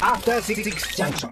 [0.00, 0.62] After Six
[0.94, 1.30] Junction.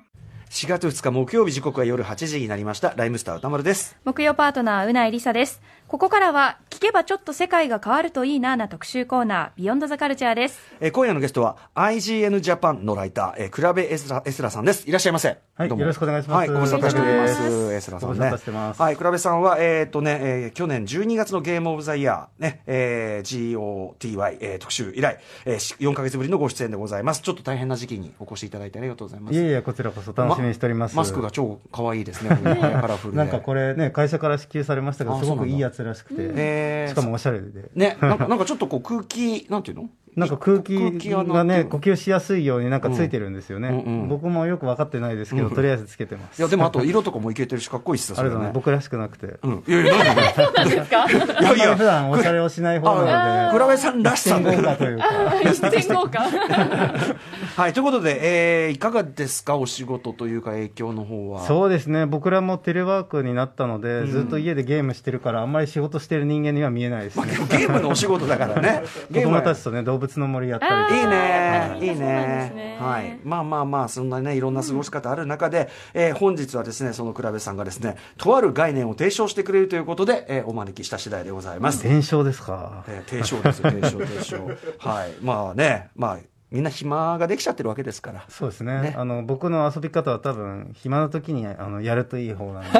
[0.48, 2.94] 4月2日木曜日時刻は夜8時になりました。
[2.96, 3.98] ライムスター歌丸です。
[4.06, 16.38] 木曜パートナーうないりさですここからは聞けばちょっと世界が変わるといいなな特集コーナービヨンドザカルチャーです、えー、今夜のゲストは IGN ジャパンのライター、えー、クラベエスラエスラさんですいらっしゃいませはい、よろしくお願いします。
[16.38, 17.72] はい、ご無沙汰しております。
[17.72, 18.30] エスラさんね。
[18.76, 23.56] はい、クラベさんは、えっ、ー、とね、えー、去年12月のゲームオブザイヤー、ね、えー、
[23.98, 27.22] GOTY、えー、特集以来、えー、4か月ぶりのご出演でございます。
[27.22, 29.34] ちょっと大変な時期にお越しいただいてありがとうございます。
[29.34, 30.94] いえいえ、こちらこそ楽しみにしております。
[30.94, 32.36] ま、マスクが超可愛いですね。
[32.36, 37.70] カラフルなんかこれね、会社から支給されましたけど、すごくいいやつらしくて、しかもおしゃれで。
[37.74, 39.90] ね、なんか、なんかちょっとこう空気、なんていうの？
[40.16, 40.74] なんか空気
[41.10, 44.06] がね、呼吸しやすいようになんかついてるんですよね。
[44.08, 46.38] 僕もよく分かってないですけど、とりあえずつけてます。
[46.38, 48.50] いや、でもあと色とかもいけてるし、かっこいいっすよ、あれだね。
[48.54, 49.34] 僕らしくなくて。
[49.42, 49.64] うん。
[49.66, 51.06] いやいや、なんでそうなんですか？
[51.10, 53.52] いやいや、普段おしゃれをしない方なので。
[53.58, 55.04] 倉部さんらしさ豪華というか。
[55.44, 56.22] 一豪華。
[57.56, 61.42] はい、ということで、えー、いかがですか、お仕事というか影響の方は。
[61.42, 67.26] そうですね、僕らもテレワークになったので、ずっと家でゲームしてるから、あんまり仕事してる人間には見えないですね。
[67.50, 68.82] ゲームのお仕事だからね。
[69.12, 72.76] 子供たちとね、動物の森やったりいいね、いいね。
[72.80, 73.18] はい。
[73.24, 81.78] まあまあまあ、そんなね、いろんな過ごし方ある中で、えー、本日はですね、その倉部さんがですね、とある概念を提唱してくれるということで、えー、お招きした次第でございます。
[81.78, 82.84] 提唱ですか？
[82.88, 84.36] えー、提唱ですよ、提唱、提唱。
[84.78, 85.12] はい。
[85.22, 86.18] まあね、まあ、
[86.50, 88.24] みんな暇ができちゃってるわけですから。
[88.28, 88.80] そうですね。
[88.80, 92.78] ねあの、僕の遊び方は多分、暇な時に、あの、やるといい方なので。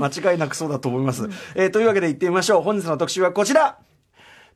[0.00, 1.28] 間違いなくそうだと思います。
[1.54, 2.62] えー、というわけで行ってみましょう。
[2.62, 3.76] 本日の特集はこちら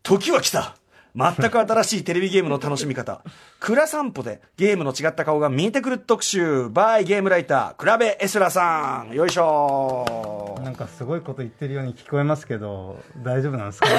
[0.02, 0.74] 時は来た
[1.14, 3.22] 全く新しいテレビゲームの楽しみ方。
[3.60, 6.68] 蔵散歩でゲームの違った顔が見えてくる特集。
[6.70, 9.14] バイゲームライター、クラベエスラさん。
[9.14, 13.88] よいしょなんかすごいこと言ってるように聞こえますけど、大丈夫なんですか？
[13.88, 13.92] ね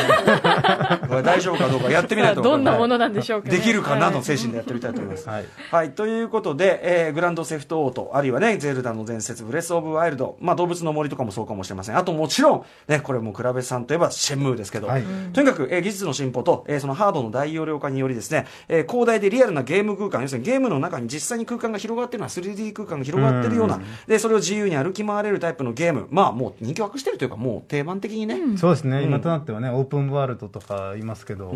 [1.08, 2.42] これ大丈夫かどうかやってみないと。
[2.42, 5.30] どんなものなんでしょうか、ね、できるかなの精神でやってみたいと思います。
[5.30, 5.46] はい。
[5.72, 11.98] はい、ということで、えー、グランドセフトオート、あるいはね、ゼルダの伝説、ブレスオブワイルド、まあ動物の森とかもそうかもしれません。
[11.98, 28.58] あともちろん、ね、これもクラベさんといえばシェンムーですけど、はい、とにかく、えー、技術の進歩と、えー、そのハードの大容量化によりですね、えー、広大でリアルなゲーム空間、要するにゲームの中に実際に空間が広がってるのは 3D 空間が広がってるような、で、それを自由に歩き回れるタイプのゲーム、まあもう人気を博してるというか、もう定番的にね。
[28.58, 31.54] そうですね、今となってはね、オープンワールドとか言いますけど、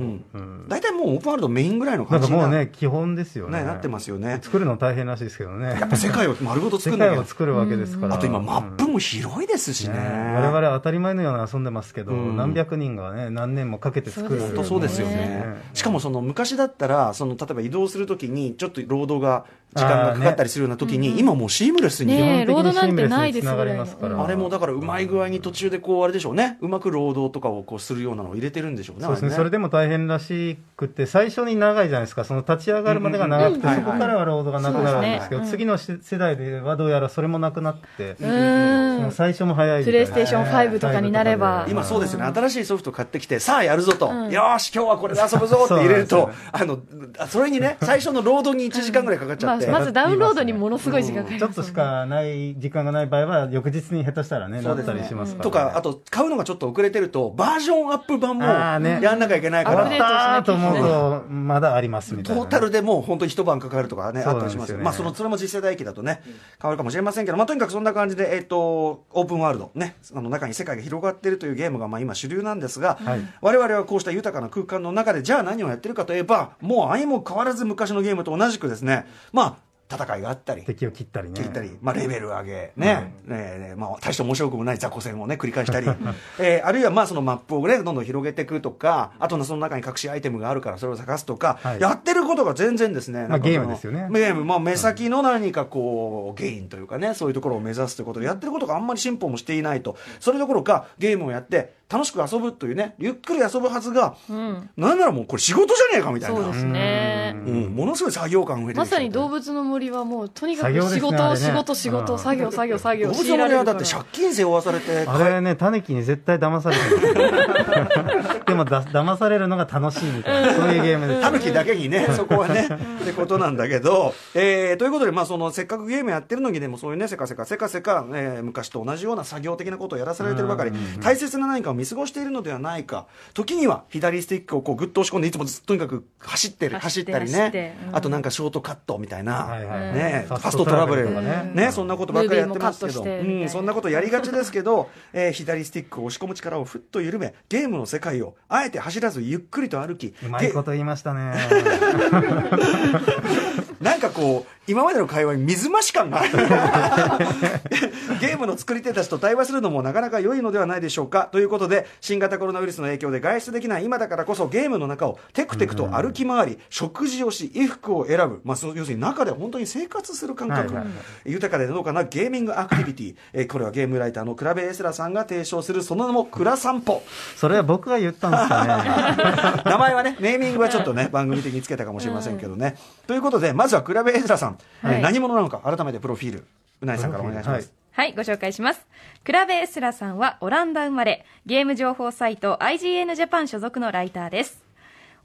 [0.67, 3.63] 大体もうオープンワールドメインぐらいの感じなんかもうね、基本ですよね。
[3.63, 4.39] なってますよね。
[4.41, 5.77] 作るの大変らしいですけどね。
[5.79, 8.15] やっぱ世界を丸ごと作る世界を作るわけですから。
[8.15, 9.97] あと今、マップも広いですしね。
[10.35, 14.41] 我々当たり前のように遊んでますけど、何百人がね、何年もかけて作る。
[14.41, 15.36] 本当そうですよね。
[15.73, 19.45] しかもその昔だったら、その例えば移動するときに、ちょっと労働が
[19.75, 22.15] 時間がかかったりするような時に、今もうシームレスに。
[22.15, 23.63] ねロードなんてないですか
[24.07, 24.23] ら。
[24.23, 26.57] あれもだからうまい具合に途中でこう、あれでしょうね。
[26.61, 29.03] うまく労働とかをこうするようなのを入れてるんでしょうね。
[29.03, 29.31] そうですね。
[29.31, 32.23] それでも大変らしくて、最初に長いじゃないですか。
[32.23, 39.83] その立ち上がるまでが長くて、そこからは労働がなくなるんですけど、次の世代ではどうやらそれもなくなって、その最初も早い。
[39.83, 41.65] プレイステーション5とかになれば。
[41.69, 42.25] 今そうですよね。
[42.25, 44.07] 新しいソフト買ってきて、さあやるぞと。
[44.07, 46.79] よし、今日はこれで遊ぶぞって入れると、あの、
[47.27, 49.56] それにね、最初の労働に1時間ぐらいかかっちゃって。
[49.56, 66.21] まずダウンロードにものすごい時間かかります、ちょっとしかない時間がない場合は翌日に下手したらねなったりしますから、とかあと買うのがちょっと遅れてるとバージョンアップ版もやんなきゃいけないから、ね、あと思うとまだありますみたいな、トータルでもう本当に一晩かかるとかねあったりしますまあそのそれも実世代機だとね
[66.61, 79.46] 変わるかもしれませんけどまあとにかくそんな感じでえっ、ー、とオープンワールドねあの中に世界が広がっているというゲームがまあ今主流なんですが、はい、我々はこうした豊かな空間の中でじゃあ何をやってるかといえばもう相も変わらず昔のゲームと同じくですねまあ
[79.89, 80.63] 戦いがあったり。
[80.63, 81.35] 敵を切ったりね。
[81.39, 82.71] 切ったり、まあ、レベル上げ。
[82.75, 83.73] ね、うん、ね。
[83.77, 85.87] まあ、大して面白くもない雑魚戦をね繰り返したり、
[86.39, 94.07] えー、あるいはまあそのマップをねどんどん広げていくとかあとその中に隠しアイテムがあるからそれを探すとか、はい、やってることが全然ですね、まあ、ゲームですよね。
[94.11, 99.95] ゲーム、まあ、目先の何かこうゲインというかねそういうところを目指すということでやってることがあんまり進歩もしていないと。
[100.19, 106.35] それどころかゲームをやって楽しく遊ぶというねゆっくり遊ぶはずが、うん、なんならもうこれ仕事じゃねえかみたいな。
[106.35, 118.37] そうですね、うん、ものすごい作業感増えてまさに動物の森はもうとにかく仕事、ね、仕事仕事、うん、作業作業作業動物の森はだって借金背負わされてあれねタヌキに絶対騙されてる。
[118.47, 121.21] でもだ騙されるのが楽しいみたいな、そういうゲームです。
[121.21, 122.67] タヌキだけにねそこはね
[123.01, 130.71] ってことなんだけど、えー、ということでまあそのせっかくゲームやってるのにでもそういうねせかせかせかせか、えー、昔と同じような作業的なことをやらされてるばかり。
[131.01, 133.07] 大切な何かを見過ごしているのではないか。
[133.33, 141.51] 時には左スティックをこうグッと押し込んでいつもとにかく走ってる走ったりね、うん、あとなんかショートカットみたいな、はいはい、ね、ファストトラブルね。
[141.53, 141.71] ね。
[141.71, 151.33] そんなことばっかりやってますけど、うん、そんなことやりがちですけど、えー、左スティックを押し込む力をふっと緩めゲームの世界をあえて走らずゆっくりと歩きうまいこと言いましたね
[154.17, 156.31] こう今までの会話に水増し感がある。
[158.19, 161.29] ゲームの作り手たちと対話するのもなかなか良いのではないでしょうか。
[161.31, 170.75] ということで新型コロナウイルスの影響で外出できない今だからこそゲームの中をテクテクと歩き回り、食事をし衣服を選ぶ、まあ、その要するに中で本当に生活する感覚、はいはい。
[170.77, 170.87] はい
[171.25, 177.01] 豊かでのどかなゲーミングアクティビティ、えーこれはゲームライターのクラベエスラさんが提唱するその名もクラ散歩。
[177.35, 179.61] それは僕が言ったんですかね。
[179.65, 182.75] 名前はね、ネーミングはちょっとね、番組的につけたかもしれませんけどね。
[183.07, 186.45] ということで、まずはクラベエズラさん、えーはい何者なのか、改めてプロフィール、
[186.81, 187.71] うなえさんからお願いします。
[187.91, 188.85] はい、ご紹介します。
[189.23, 194.63] クラベエスラさんはオランダ生まれ、ゲーム情報サイト IGN ジャパン所属のライターです。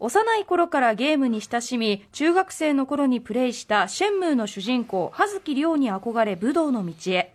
[0.01, 7.33] 幼い頃からゲームに親しみ、中学生の頃にプレイしたシェンムーの主人公、葉月亮に憧れ武道の道へ。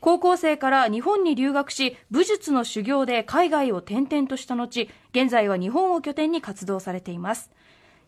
[0.00, 7.50] 高校生から日本に留学し、武術の修行で海外を転々とした後、現在は日本を拠点に活動されています。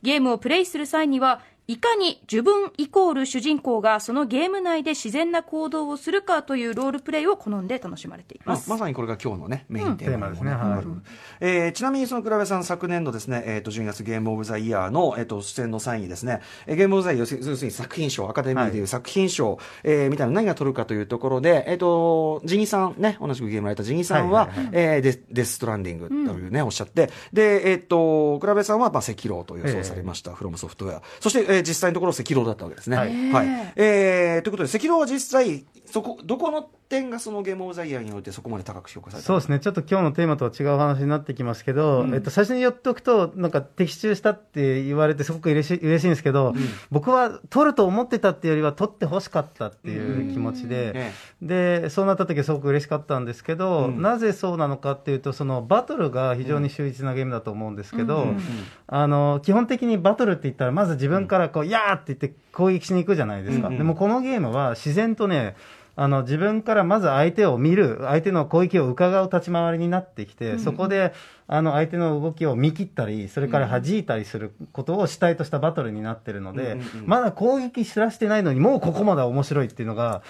[0.02, 8.68] ゲームをプレイする際には、いかに自分イコール主人公がそのゲーム内で自然な行動をするかというロールプレイを好んで楽しまれていまます。
[8.68, 10.50] まさにこれが今日のね、メインテーマですね。
[10.50, 10.84] はい。
[11.38, 31.02] えーちなみにそのクラベさん昨年度ですね、えっ、と、12月ゲームオブザイヤーの、えっ、と、出演の際にですね、えーゲームオブザイヤー、要するに作品賞、アカデミーでいう作品賞、えーみたいな何が取るかというところで、えっ、と、ジニさんね、同じくゲームライタージニさんは、はいはいはいえーデデストランディングというね、おっしゃって、で、えっ、と、クラベさんは、まあ、赤狼と予想されました、フロムソフトウェア。
[31.20, 32.96] そして、えー実際のところ赤狼だったわけですね。
[32.96, 33.02] は。
[33.02, 39.26] はいいえーということで、赤狼は実際、そこ、どこの点がそのゲームオブザイヤーにおいてそこまで高く評価された。
[39.26, 42.14] そうですね、ちょっと今日のテーマとは違う話になってきますけど、うん。
[42.14, 46.52] えっと、最初に言っとくと、なんか的中したって言われて、すごく嬉し い嬉しいんですけど、
[46.90, 54.02] 僕は取ると思ってたっていうよりは、取ってほしかったっていう気持ちで、えでそうなった時はすごく嬉しかったんですけど、うん。
[54.02, 58.28] なぜそうなのかっていうと、そのバトルが非常に秀逸なゲームだと思うんですけど、うん。
[58.30, 58.38] うん。
[58.88, 63.78] あの基本的にバトルって言ったら、まず自分からこう、やーって言って攻撃しに行くじゃないですか、うんうん。
[63.78, 65.54] でもこのゲームは自然とね、
[65.96, 71.12] あの自分からまず相手を見る、相手の攻撃を伺う立ち回りになってきて、そこで
[71.52, 80.22] あの相手の動きを見切ったり、それから弾いたりすることを主体としたバトルになってるので、まだ攻撃すらしてないのに、もうここまで面白いっていうのが、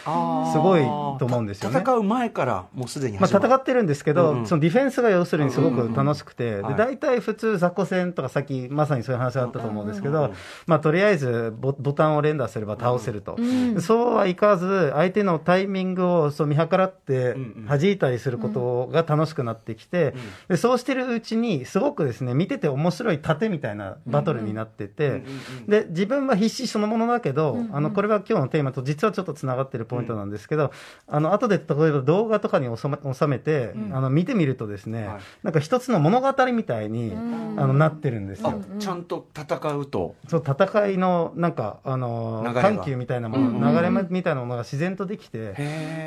[0.53, 0.83] すごい
[1.19, 1.79] と思うんですよね。
[1.79, 4.47] 戦う前からもうすでにまあ、戦ってるんですけど、うんうん。
[4.47, 10.33] そのディフェンスが要するにすごく楽しくて、大体普通、雑魚戦とか、さっきまさにそういう話があったと思うんですけど、
[10.67, 17.37] まあ、とりあえずボボタンを連打すれば倒せると、うんそうはいかず、相手のタイミングをそう見計らって
[17.69, 20.15] 弾いたりすることが楽しくなってきて、
[20.49, 25.31] でそうしてるうちに、すごくですね見てて面白い盾みたいなバトルになってて、うんうんうん
[25.69, 27.77] で自分は必死そのものだけど、うんうん。
[27.77, 30.73] あのこれは今日のテーマと実はちょっとつながってるポイントなんですけど、
[31.07, 33.97] あの後で例えば動画とかに収め収めて、うん。
[33.97, 35.21] あの見てみるとですね、はい。
[35.43, 37.55] なんか一つの物語みたいに、うん。
[37.59, 38.63] あのなってるんですあよ。
[38.79, 40.15] ちゃんと戦うと。
[40.29, 45.55] そう戦いのなんかあの緩急みたいなもの、うんうん流れみたいなものが自然とできて、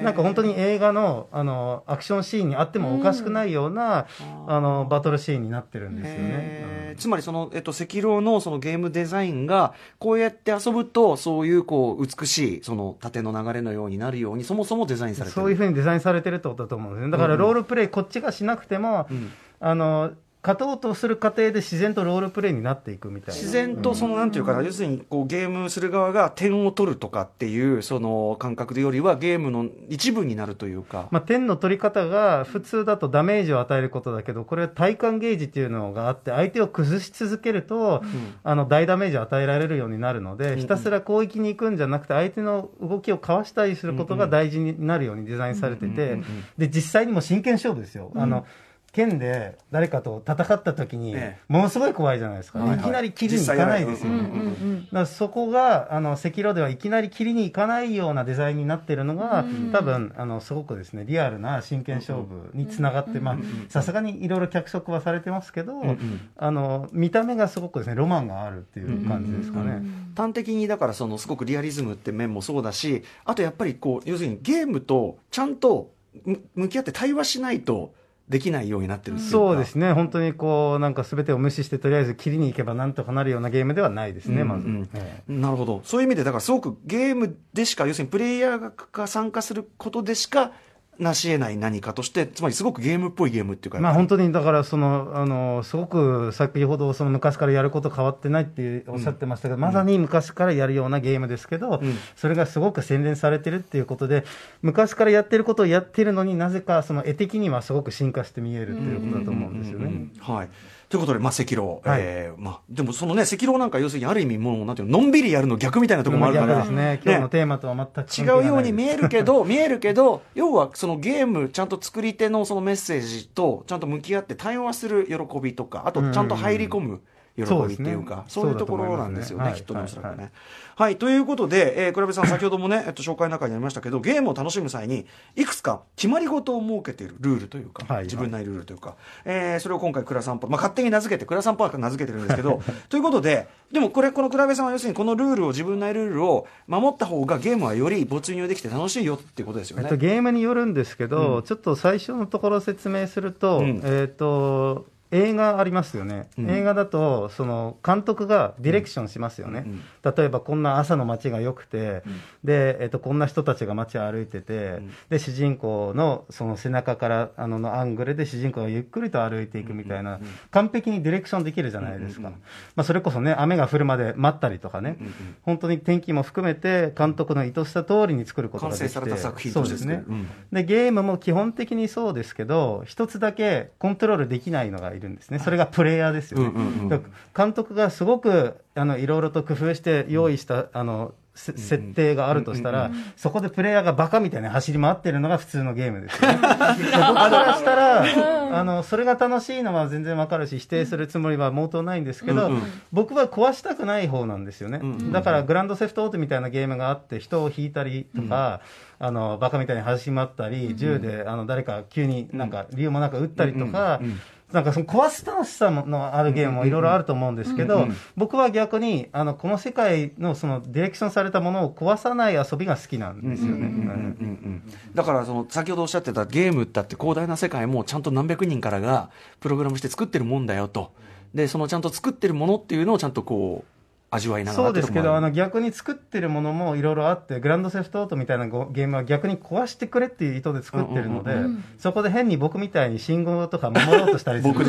[0.03, 4.07] なんか本当に映画のあのアクションシーンにあってもおかしくないような、
[4.47, 6.95] あのバトルシーンになってるんですよね。
[6.97, 17.11] つまりその、えっと、赤狼のそのゲームデザインがこうやって遊ぶとそういうこう美しいその縦の流れのようになるようにそもそもデザインされてるそういうふうにデザインされてるってことだと思うんですね。
[17.11, 19.31] だからロールプレイ、こっちがしなくても、うん
[19.65, 20.11] あの、
[20.43, 23.41] 勝とうとする過程で自然とロールプレイになっていくみたいな。
[23.41, 38.03] 自然とそのなんていうかな、要するにこうゲームする側が点を取るとかっていうその感覚でよりはゲームの一部になるというか、まあ、点の取り方が普通だとダメージを与えることだけど、これは体感ゲージっていうのがあって、相手を崩し続けると、
[38.43, 40.59] あの大ダメージを与えられるようになるので、ん。
[40.59, 45.93] ひたすら攻撃に行くんじゃなくて、相手の動きをかわしたりすることが大事になるようにデザインされててうん。
[45.93, 46.01] うん。
[46.01, 46.17] うん。
[46.17, 48.11] うん、で実際にも真剣勝負ですよ。
[48.15, 48.45] あの
[48.93, 52.59] 剣で誰かと戦った時にええ、ものすごい怖いじゃないですか。
[52.59, 52.79] はいはい。
[52.79, 54.19] いきなり切りに行かないですよね。
[54.19, 54.85] うんうんうん。
[54.85, 63.37] だからそこがあの赤色ではいきなり切りに行かないようなデザインになってるのが、うん多分あのすごくですねリアルな真剣勝負につながって、まあ
[63.69, 66.29] さすがにいろいろ脚色はされてますけど、んうん。
[66.37, 69.81] あの見た目がすごくですねロマンがあるっていう感じですかね。
[70.15, 75.91] 端的にだからそのすごくリアリズムって面もそうだしあとやっぱりこう要するにゲームとちゃんと
[76.25, 77.93] む向き合って対話しないと
[78.29, 79.31] できないようになってるっていうか。
[79.31, 84.65] そうですね、本当にこう、なんかすべてを無視して、とりあえず切りに行けばなんとかなるようなゲームではないですね、まず。
[84.65, 84.89] うんうん。
[84.93, 85.31] ええ。
[85.31, 85.81] なるほど。
[85.83, 90.53] そういう意味でだからすごくゲームでしか要するにプレイヤーが参加することでしか
[90.99, 101.97] 成し得ない何かとしてつまりすごくゲームっぽいゲームっていうかまあ、本当にだからそのあの、すごく先ほどその昔からやること変わってないっておっしゃってましたけど、まさに昔からやるようなゲームですけど、うん。
[102.15, 104.23] それがすごく洗練されてるっていうことで、
[104.61, 110.09] 昔からやってることをやってるのになぜかその絵的にはすごく進化して見えるっていうことだと思うんですよね。
[110.19, 110.49] はい、
[110.93, 112.01] ということで、まあ、赤狼、はい。
[112.03, 117.01] えーまあ、でもそのね、赤狼なんか要するにある意味もう、なんていうの、のんびりやるの逆みたいなところもあるから、逆ですね。
[117.03, 127.01] 今日のテーマとは全く違うように見えるけど、見えるけど、要はそのゲーム、ちゃんと作り手のそのメッセージと、ちゃんと向き合って対話する喜びとか、あとちゃんと入り込む。
[127.35, 130.01] 喜びっていうか、そうういうところなんですよね、そうだきっとね、おと思いますね。
[130.01, 130.31] そらくね。
[130.75, 149.83] はい、ということで、えー、倉部さん、先ほどもね、えっと、紹介の中にありましたけど、ゲームを楽しむ際に、いくつか決まり事を設けているルールというか、はい自分なりルールというか、えーそれを今回、倉散歩、まあ、勝手に名付けて、倉散歩は名付けてるんですけど、 ということで、でもこれ、この倉部さんは要するに、このルールを、自分なりルールを守った方が、ゲームはより没入できて楽しいよっていうことですよね。
[149.83, 153.81] えっと、ゲームによるんですけど、ちょっと最初のところ説明すると、うん。
[153.83, 156.49] えっと映画ありますよね、うん。
[156.49, 159.65] 映画だとその監督がディレクションしますよね、
[160.03, 162.03] 例えばこんな朝の街が良くて、
[162.43, 164.91] でえっとこんな人たちが街を歩いてて、ん。
[165.09, 170.19] で主人公のその背中からあののアングルで主人公がゆっくりと歩いていくみたいな、
[170.51, 172.33] 完璧にディレクションできるじゃないですか、うん。
[172.33, 172.39] うん。
[172.75, 175.05] まあ、それこそね雨が降るまで待ったりとかね、うん。
[175.05, 175.13] うん。
[175.43, 178.93] 本当に天気も含めて監督の意図した通りに作ることが完できて。
[178.93, 180.27] 成された作品そうですね、うん。
[180.51, 185.39] でゲームも基本的にそうですけど一つだけコントロールできないのがいるんですね。
[185.39, 186.89] それがプレイヤーですよね、うんうんうん。
[186.89, 196.37] だから監督がすごくあのいろいろと工夫して用意した、あのせ設定があるとしたら、そこでプレイヤーがバカみたいに走り回ってるのが普通のゲームですよね。
[196.37, 202.61] で僕からしたら、あの、それが楽しいのは全然わかるし、否定するつもりは毛頭ないんですけど、うんうん。
[202.91, 204.79] 僕は壊したくない方なんですよね。
[204.81, 205.11] うんうん。
[205.11, 208.61] だから、グランドセフトオートみたいなゲームがあって、人を引いたりとか、
[208.99, 214.19] あの、バカみたいに走り回ったり、銃で、あの、誰か急になんか理由もなく撃ったりとか、うんうん
[214.53, 224.61] なんかその壊す楽しさのあるゲームもいろいろあると思うんですけど、僕は逆にあのこの世界のそのディレクションされたものを壊さない遊びが好きなんですよね。
[224.93, 230.91] だからその先ほどおっしゃってたゲームだって広大な世界もちゃんと何百人からがプログラムして作ってるもんだよと。
[231.33, 233.82] でそのちゃんと作ってるものっていうのをちゃんとこう
[234.13, 241.35] 味わいながらそうですけど、あのの逆に作ってるものもいろいろあって、グランドセフトオートみたいなゴゲームは逆に壊してくれっていう意図で作ってるので
[241.77, 244.59] そこで変に僕みたいに信号とか守ろうとしたりすると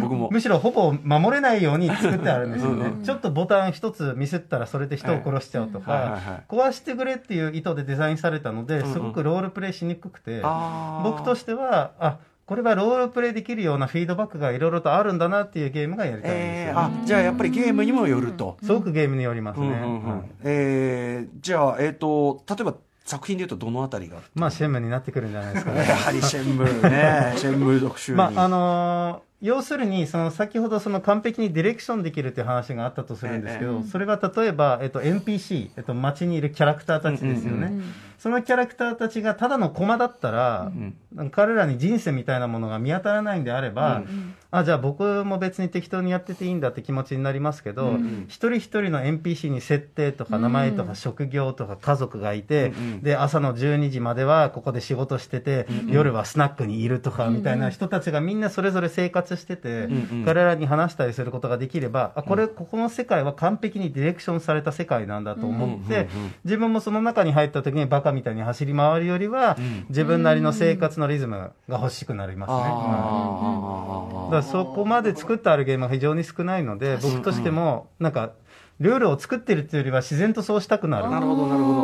[0.00, 0.28] 僕も。
[0.30, 2.86] むしろほぼ守れないように作ってあるんですよね。
[2.86, 3.04] うんう。
[3.04, 10.42] ちょっとボタン一つミスったらそれで人を殺しちゃうとかはい、壊してくれっていう意図でデザインされたので、すごくロールプレイしにくくて、
[11.02, 17.02] 僕としては、あ、これはロールプレイできるようなフィードバックがいろいろとあるんだなっていうゲームがやりたいんですえー、よ、ね。
[17.02, 19.66] あじゃあやっぱりゲームにもよると、すごくゲームによりますね。
[19.66, 20.18] うんうんうん。
[20.18, 20.30] はい。
[20.44, 24.18] えーじゃあえっ、と例えば作品でいうとどのあたりが？
[24.34, 25.80] まあ、シェンムになってくるんじゃないですかね。
[25.88, 27.34] やはりシェンムーね。
[27.36, 37.84] シェンムー特集に、まああのー要するにその先ほどその完璧にディレクションできるっていう話があったとするんですけど、ええそれは例えば、えっと、NPC、えっと、街にいるキャラクターたちですよね、うん
[38.22, 40.70] そのキャラクターたちがただの駒だったら、
[41.32, 44.34] 彼らに人生みたいなものが見当たらないんであれば、うん。
[44.52, 47.94] あじゃあ僕も別に適当にやってていいんだって気持ちになりますけど、うん。
[47.94, 53.02] うん一人一人の NPC に設定とか名前とか職業とか家族がいて、うんうん。
[53.02, 60.24] で朝の12時まではここで仕事してて、夜はスナックにいるとかみたいな人たちがみんなそれぞれ生活してて、うんうん。
[60.24, 66.34] 彼らに話したりすることができればあこれ、ここの世界は完璧にディレクションされた世界なんだと思って、うんうんうん。
[66.44, 69.86] 自分もその中に入った時にバカみたいに走り回るよりは、ん。
[69.88, 72.56] 自分なりの生活のリズムが欲しくなりますね。
[72.56, 73.82] うんあ
[74.26, 78.32] だからそこまで作ってあるゲームが非常に少ないので、僕としても、なんか、
[78.82, 81.08] ルールを作ってるっていうよりは自然とそうしたくなる。
[81.08, 81.80] なるほどなるほど。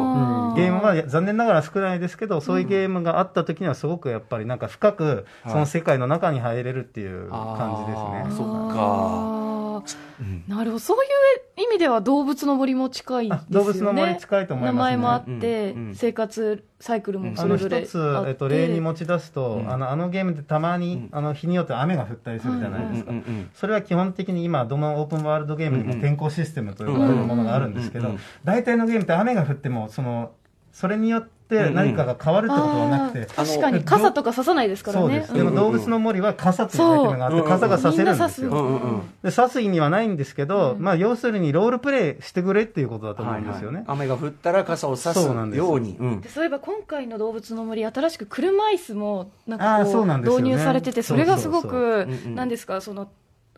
[0.50, 0.55] うん。
[0.55, 5.52] ゲームは残念ながら少ないですけど、そういうゲームがあった時にはすごくやっぱりなんか深く、はい。
[5.52, 8.37] その世界の中に入れるっていう感じですね。
[8.37, 8.75] そっか。
[8.76, 10.49] あー。
[10.49, 10.78] なるほど。
[10.81, 11.09] そうい
[11.57, 13.47] う意味では動物の森も近いですよね。
[13.49, 14.78] あ動物の森近いと思いますね。
[14.78, 15.95] 名前もあって、うんうん。
[15.95, 19.70] 生活サイクルもあのそれぞれ一つあっ、てえっと、例に持ち出すと、うん。
[19.70, 30.32] あのあのゲームってたまに、あの日によって雨が降ったりするじゃないですか、うんうんうんそれは基本的に今どのオープンワールドゲームにも天候システムと呼ばれるものがあるんですけど大体のゲームって雨が降ってもその
[30.73, 35.07] それによって何かが変わるってことはなくて、あー確かに傘とかささないですからね。
[35.07, 39.00] そうです、でも動物の森は傘というアイテムがあって傘がさせるんですよ、うんうんうん。
[39.23, 43.97] で刺す意味はないんですけど、まあ要するにロールプレイしてくれっていうことだと思うんですよね、はいはい。
[43.99, 45.59] 雨が降ったら傘を差すそうなんです。
[45.59, 45.97] ように。
[45.99, 46.21] うん。
[46.21, 50.43] でそういえば今回の動物の森新しく車椅子もなんかこそうなんですよね。
[50.43, 52.28] 導入されててそれがすごそうくうんう。
[52.31, 53.09] んなんですかその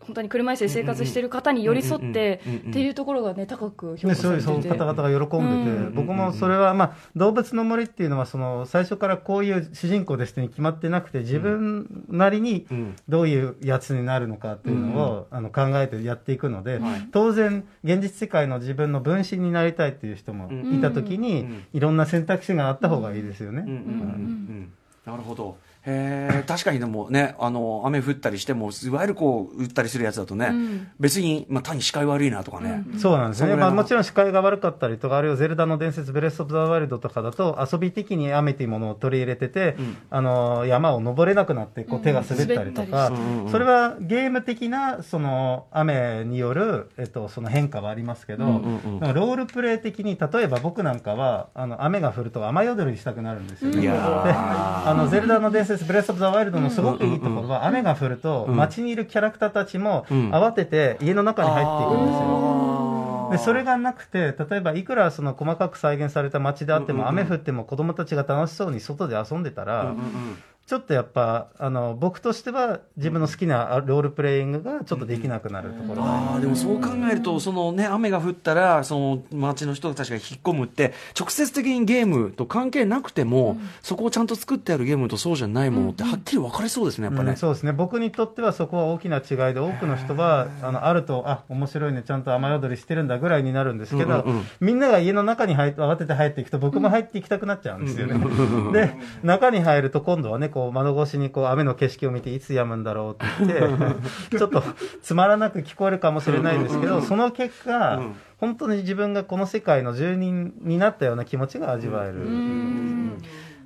[0.05, 23.63] 本当に車椅子で生活している方に寄り添ってうんうんうんうんっていうところがね高く評ね、価さそういうそうれてて方々が喜んでて、うん僕もそれは、まあ、動物の森っていうのはその最初からこういう主人公ですって決まってなくて自分なりにうんどういうやつになるのかっていうのを、あの考えてやっていくので、はい当然現実世界の自分の分身になりたいっていう人もいた時に、うんいろんな選択肢があった方がいいですよね。
[23.65, 24.73] うんうんうんうん
[25.05, 30.87] なるほどへえ確かにでもねあの雨降ったりしてもいわゆるこう打ったりするやつだとね、うん。
[30.99, 39.97] 別に、まあ、単に視界悪いなとかね、そうなんですね、まあ、もちろん視界が悪かったりとか、あるいはゼルダの伝説、ブレス・オブ・ザ・ワイルドとかだと、遊び的に雨というものを取り入れてて、うん。
[40.09, 43.11] あの山を登れなくなってこう手が滑ったりとか、
[43.49, 48.99] それはゲーム的なその雨による、えっと、その変化はありますけど、うんうんうん。
[48.99, 53.81] なんかロールプレイ的に、例えば僕なんかは、あの雨が降ると雨宿りしたくなるんですよね。
[53.81, 54.23] いやー。
[54.25, 58.55] であのゼルダの伝説、ブレス・オブ・ザ・ワイルドのすごくいいところは、雨が降ると、うん。
[58.55, 60.31] 街にいるキャラクターたちもうん。
[60.31, 63.29] 慌てて家の中に入っていくんですよ。
[63.31, 67.19] でそれがなくて、例えばいくらその細かく再現された街であっても、うんうんうん。
[67.21, 70.37] 雨降っても子供たちが楽しそうに外で遊んでたら、うんうんうん
[70.67, 76.01] ちょっとやっぱあの僕としては自分の好きなロールプレイングがちょっとできなくなるところ。
[76.01, 87.31] がありますあーでもそう考えると、そのね、雨が降ったら、その街の人たちが引っ込むって、直接的にゲームと関係なくても、そこをちゃんと作ってあるゲームとそうじゃないものって、はっきり分かれそうですね、やっぱね。
[87.31, 87.71] うんそうですね。
[87.73, 94.45] 僕にとってはそこは大きな違いで多くの人はあのあるとあ面白いねちゃんと雨宿りしてるんだぐらいになるんですけど、うんうんうん。
[94.59, 104.63] みんなが家の中に入って慌てて入っていくと僕も入っていきたくなっちゃうんですよね、で中に入ると今度はねこう窓越しにこう雨の景色を見ていつ止むんだろうって言って ちょっと
[105.01, 108.15] つまらなく聞こえるかもしれないんですけどその結果、うん。
[108.41, 112.27] 本当に自分がこの世界の住人になったような気持ちが味わえる。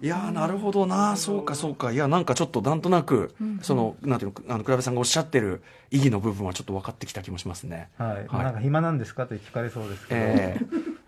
[0.02, 7.90] いやーなるほどな、そうかそうか、いや、なんかちょっとなんとなく、その、なんていうの、あの、倉部さんがおっしゃってる意義の部分はちょっと分かってきた気もしますね。
[7.98, 8.44] はい、はい。
[8.44, 10.60] なんか暇なんですかって聞かれそうですけど、え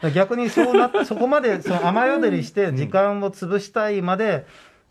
[0.04, 0.12] え。
[0.12, 4.46] 逆にそうなそこまでその雨宿りして時間を潰したいまで、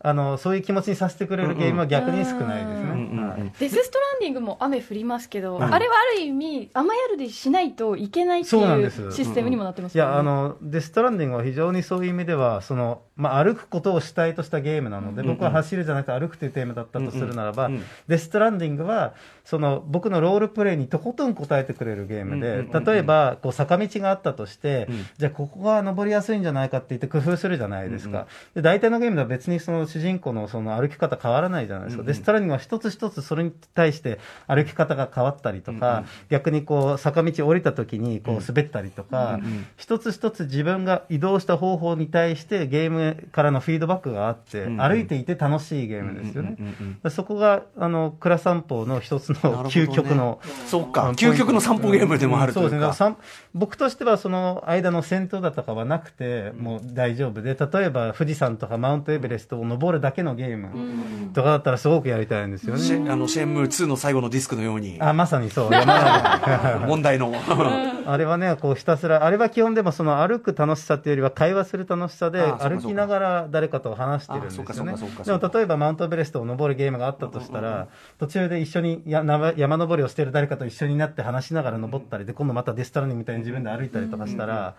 [0.07, 2.91] あのそういう気持ちにさせてくれるゲームは逆に少ないですね。
[2.91, 3.51] うんうんうんはい。
[3.59, 5.63] デス・ストランディングも雨降りますけど、うん。
[5.63, 8.59] あれはある意味雨宿りしないといけないっていそ
[9.05, 17.69] うシステムにもなってますいやあのデストランディングは非常にそういう意味ではその、まあ、歩くことを主体としたゲームなので、僕は走るじゃなくて歩くというテーマだったとするならば、
[18.07, 25.05] デストランディングはその僕のロールプレイにとことん答えてくれるゲームで、例えばこう坂道があったとして、うん。
[25.17, 39.39] じゃあここが登りやすいんじゃないかって言って工夫するじゃないですか、で大体のゲームでは別にその主人公のその歩き方変わらないじゃないですか、デストランディングは一つ一つそれに対して歩き方が変わったりとか、逆にこう坂道降りた時にこう滑ったりとか、
[39.75, 44.81] 一つ一つ自分が移動した方法に対してゲームからのフィードバックがあって、うんうん。
[44.81, 46.55] 歩いていて楽しいゲームですよね。
[46.59, 49.35] うんうんうんうんそこがあの倉散歩の一つの
[49.69, 51.11] 究極の、そうか。
[51.11, 52.69] 究極の散歩ゲームでもあるというか。
[52.69, 53.15] そうですね。
[53.53, 57.41] 僕としてはその間の戦闘だとかはなくてもう大丈夫。
[57.41, 63.09] で例えば富士山とかマウントエベレストを登るだけのゲームとかだったらすごくやりたいんですよシね。
[63.09, 64.97] ェあのシェンムー2の最後のディスクのように。
[64.99, 65.71] あまさにそう。
[65.71, 67.33] 山 問題の。
[68.07, 74.95] あれはね、こうひたすら、あれは基本でもその歩く楽しさっていうよりは会話する楽しさで、歩きながら誰かと話してるんですよね。
[75.25, 77.87] でも例えばマウントエベレストを登るゲームがあったとしたら、
[78.19, 84.75] 途中で一緒にや山山登りをしてる誰かと一緒になって話しながら登ったりで、今度またデストラニみたいに自分で歩いたりとかしたら、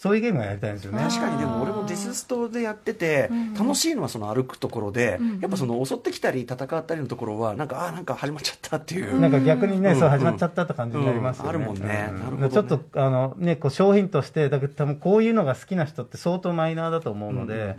[0.00, 0.98] そういうゲームがやりたいんですよね。
[1.02, 9.20] 確かにでも俺もディスストでやってて楽しいのはその歩くところでやっぱその襲ってきたり戦ったりのところはなんかあーなんか始まっちゃったっていう。
[9.20, 10.00] なんか逆にね、うん。
[10.00, 11.50] そう始まっちゃったって感じになりますよね。
[11.50, 11.62] うん。
[11.62, 12.08] あるもんね。
[12.10, 12.50] うなるほどね。
[12.50, 17.76] ちょっと、あの、ね、こう商品として、だけど多分こういうのが好きな人って相当マイナーだと思うので、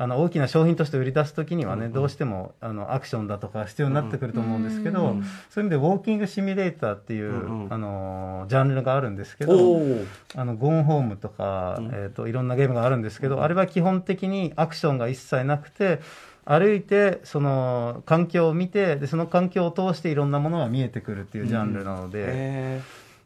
[0.00, 5.16] あの大きな商品として売り出すときにはね、どうしてもあのアクションだとか必要になってくると思うんですけど、
[5.50, 7.72] そういう意味でウォーキングシミュレーターっていう、うんうん。
[7.72, 10.06] あのジャンルがあるんですけおど、ー。
[10.36, 15.98] あのゴーンホームとか、えー、といろんなゲームがあるんですけど、あれは基本的にアクションが一切なくて
[16.44, 22.80] 歩いてその環境を見てでその環境を通していろんなものが見えてくるっていうジャンルなので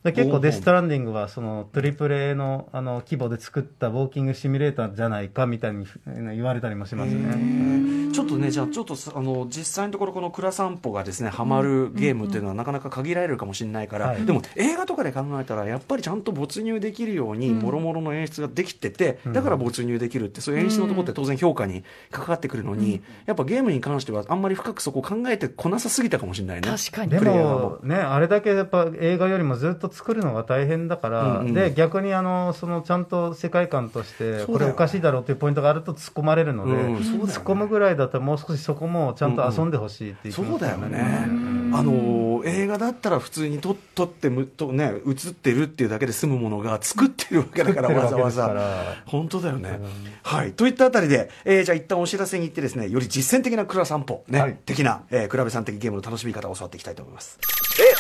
[0.05, 7.21] 結構デストランディングはそのトリプル A のあの規模で作ったウォーキングシミュレーターじゃないかみたいに言われたりもしますね。
[7.21, 8.13] ー。
[8.13, 14.27] ちょっとねじゃあちょっとさあの実際のところこの「蔵散歩」がですねハマるゲームっていうのはなかなか限られるかもしれないから、はい。
[14.27, 26.69] でも映画とかで考えたらやっぱりちゃんと没入できるようにもろもろの演出ができてて、だから没入できるってそういう演出のところって当然評価に関わってくるのに、やっぱゲームに関してはあんまり深くそこを考えてこなさすぎたかもしれないね。
[26.69, 27.11] 確かに。
[27.11, 31.55] でもね、あれだけやっぱ映画よりもずっと作るのが大変だから、うんうん。
[31.55, 37.01] で逆にあのそのちゃんと世界観として、これおかしいだろうっていうポイントがあると突っ込まれるので、うんね。
[37.01, 41.73] 突っ込むぐらいだったらもう少しそこもちゃんと遊んでほしいっていう気持ちそうだよね、うん。
[41.75, 48.97] あの映画だったら普通に撮撮ってむと、ね、映ってるっていうだけで済むものが作ってるわけだから、わざわざ。
[49.07, 49.81] 本当だよね。
[50.23, 50.53] はい。
[50.53, 54.57] といったあたりで、えーじゃあ一旦お知らせに行ってですね、より実践的な蔵散歩、ね、はい。
[54.67, 57.39] 的な、えー、倉部さん的ゲームの楽しみ方を教わっていきたいと思います。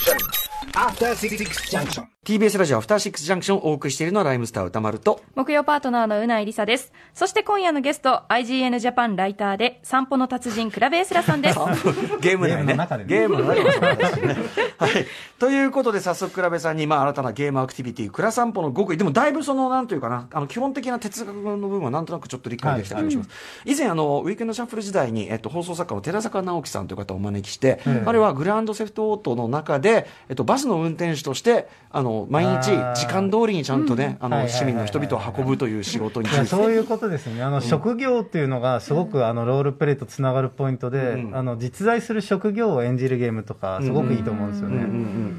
[0.02, 0.41] Junction.
[2.25, 6.92] TBS ラジオアフターシックスジャンクションをお送りしているのはライムスター歌丸と木曜パートナーのうないりさです。
[7.14, 11.59] そして今夜のゲスト、IGN ジャパンライターで、散歩の達人、クラベエスラさんです。
[12.20, 13.09] ゲーム内ねゲームの中でね。
[13.09, 14.37] ゲームの中でね。
[14.79, 15.07] はい。
[15.40, 18.96] ということで早速クラベさんにまあ新たなゲームアクティビティクラ散歩の極意。
[18.96, 23.31] でもだいぶそのなんというかなあの基本的な哲学の部分はなんとなくちょっと理解できた気がします、
[23.64, 36.28] 以前あのウィークエンドシャッフル時代に、えっと、放送作家の寺坂直樹さんという方をお招きして、彼はグランドセフトオートの中で、えっと、バスの運転手としてあの毎日時間通りにちゃんとね、あの市民の人々を運ぶという仕事に。
[36.28, 41.36] ついていやそういうことですね、あの職業っていうのが、すごくあのロールプレイとつながるポイントで、うん。
[41.36, 44.86] あの実在する職業を演じるゲームとか、すごくいいと思うんですよね。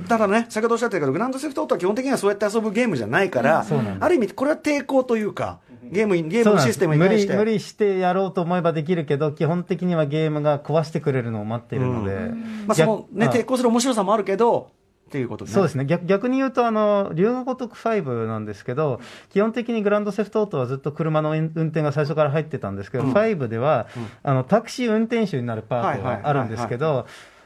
[0.08, 3.66] ただね、先ほどおっしゃったけど、グランドセフトオートは基本的にはそうやって遊ぶゲームじゃないから、
[4.00, 5.60] ある意味、これは抵抗というか、
[5.92, 7.34] ゲームにゲームのシステムに無対して。
[7.34, 12.32] 理無理してやろうと思えばできるけど、基本的にはゲームが壊してくれるのを待っているので、
[12.68, 14.72] まあ、そのね、逆抵抗する面白さもあるけど、
[15.14, 15.52] っていうことね。
[15.52, 15.86] そうですね。
[15.86, 19.00] 逆逆に言うと、あの龍が如く5なんですけど、
[19.30, 23.86] 基本的にグランドセフトオートはずっと車の運運転が最初から入ってたんですけど、5では、
[24.24, 27.06] あのタクシー運転手になるパートがあるんですけど、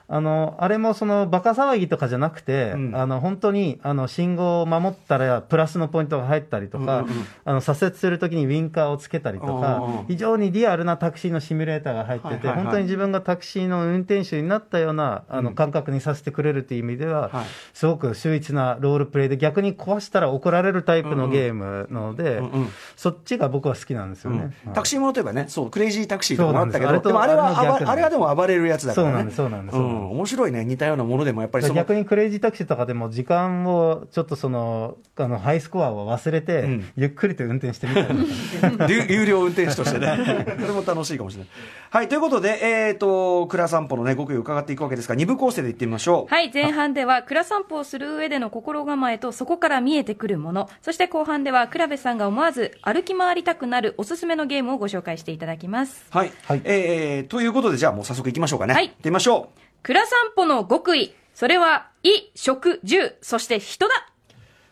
[0.09, 2.95] あのあれもそのバカ騒ぎとかじゃなくて、うん。
[2.95, 7.25] あの本当にあの信号を守ったらプラスのポイントが入ったりとか、うんうんうん。
[7.43, 12.63] あの左折するときにウィンカーをつけたりとうんうんかうん、非常にリアルなタクシーのシミュレーターが入ってて、はいはいはい。
[12.63, 17.45] 本当に自分がタクシーの運転手になったようなあの感覚にさせてくれるという意味では、はい。
[17.73, 22.69] すごく秀逸なロールプレイで、逆に壊したら怒られるタイプのゲームなので、うんうん。
[22.95, 24.55] そっちが僕は好きなんですよね。
[24.67, 27.03] うんタクシーものといえばね、そう、クレイジータクシーとかもあったけど、です。
[27.03, 29.13] でもあれはあれはでも暴れるやつだからね。
[29.13, 30.65] そうなんですそうなんです面白いね。
[30.65, 40.17] 似たようなものでも、やっぱりその、逆にクレイジータクシーとかでも時間をちょっとそのあのハイスコアを忘れて、うんゆっくりと運転してみたり有有料運転手としてね。
[40.59, 41.49] それも楽しいかもしれない。
[41.89, 46.33] はい、ということで、えっ、と、倉散歩のね、極意を伺っていくわけですが、二部構成でいってみましょう。
[46.33, 50.69] はい、前半では、蔵散歩をする上での心構えと、そこから見えてくるもの。
[50.81, 56.05] そして後半では、倉部さんが思わず歩き回りたくなるおすすめのゲームをご紹介していただきます。
[56.09, 56.31] はい。
[56.45, 58.73] はいえー、ということで、じゃあもう早速行きましょうかね。
[58.73, 59.66] はい行ってみましょう。
[59.87, 61.13] 蔵散歩の極意。
[61.33, 64.11] それは、衣、食、住、そして人だ。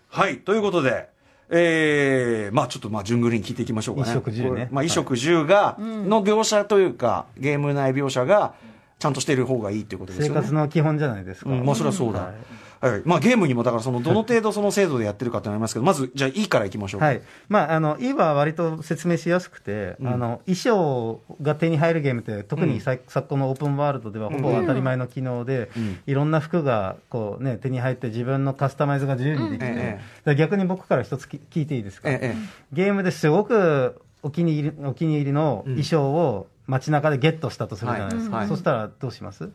[0.10, 1.08] はい、ということで、
[1.50, 4.08] えー、まあちょっとまあ順繰りに聞いていきましょうかね。
[4.08, 8.56] 衣食住ねまあ衣食住が、の描写というか、ゲーム内描写が、
[9.00, 10.42] ちゃんとしている方がいいっていうことです生よね。
[10.42, 11.50] 活の基本じゃないですか。
[11.50, 12.20] うん、まあそれはそうだ。
[12.20, 12.34] はい
[12.82, 13.02] はい。
[13.06, 17.08] まあゲームにもだからその、どの程度その精度でやってるかってなりますけど、まず、じゃあいいからいきましょうか。
[17.08, 17.22] はい。
[17.50, 20.08] まあ、あの、いいは割と説明しやすくて、うん。
[20.08, 26.00] あの、衣装が手に入るゲームって、特にさ、昨今のオープンワールドではほぼ当たり前の機能で、うん。
[26.06, 38.38] いろんな服が、こうね、手に入って自分のカスタマイズが自由にできて、逆に僕から一つき聞いていいですか、えええゲームですごくお気に入り、お気に入りの衣装を街中でゲットしたとするじゃないですか。
[38.38, 38.48] はい。
[38.48, 38.50] はい。
[38.50, 39.50] そしたらどうします？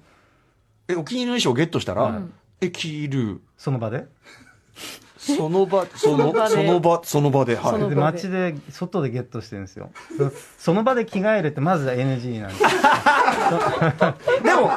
[0.88, 2.22] え、お気に入りの衣装をゲットしたら、はい
[2.60, 3.40] え、着る。
[3.56, 4.06] その場で？
[5.18, 7.88] その場、 その、その場、その場で、はい。
[7.90, 9.90] で街で、外でゲットしてるんですよ。
[10.16, 12.68] そその場で着替えるってまず NG なんですよ。
[14.42, 14.68] でも、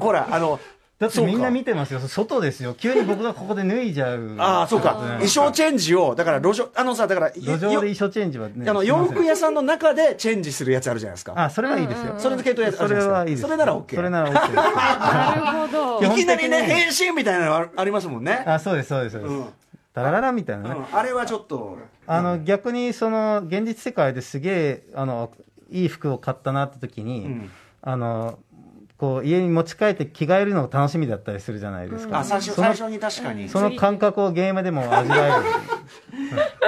[0.00, 0.58] ほら、あの、
[1.04, 2.00] だってみんな見てますよ。
[2.00, 2.74] 外ですよ。
[2.74, 4.36] 急に僕がここで脱いじゃう。
[4.40, 4.94] ああ、そうか。
[4.94, 8.68] ね衣装チェンジを、だから路上、あのさ、だから、路上で衣装チェンジはね。
[8.68, 11.34] あの、洋服屋さんの中でチェンジするやつあるじゃないですか。
[11.36, 12.14] あ、それはいいですよ。
[12.18, 13.42] それの系統やつあそれはいいです。
[13.42, 14.54] それなら OK それなら OK です。
[14.54, 18.42] なるほど いきなりね、変身みたいなのあありますもんね。
[18.46, 19.44] あ、そうです、そうです、そうですうん。
[19.92, 20.76] タラララみたいなね。
[20.90, 25.30] うんあれはちょっと、あの、逆にその、現実世界ですげえ、あの、
[25.70, 27.50] いい服を買ったなって時に、うん
[27.86, 28.38] あの、
[29.04, 32.20] こう、家に持ち帰って着替えるのが楽しみだったりするじゃないですか。
[32.20, 33.48] あ、最初、その最初に確かに。
[33.50, 35.28] その感覚をゲームでも味わえ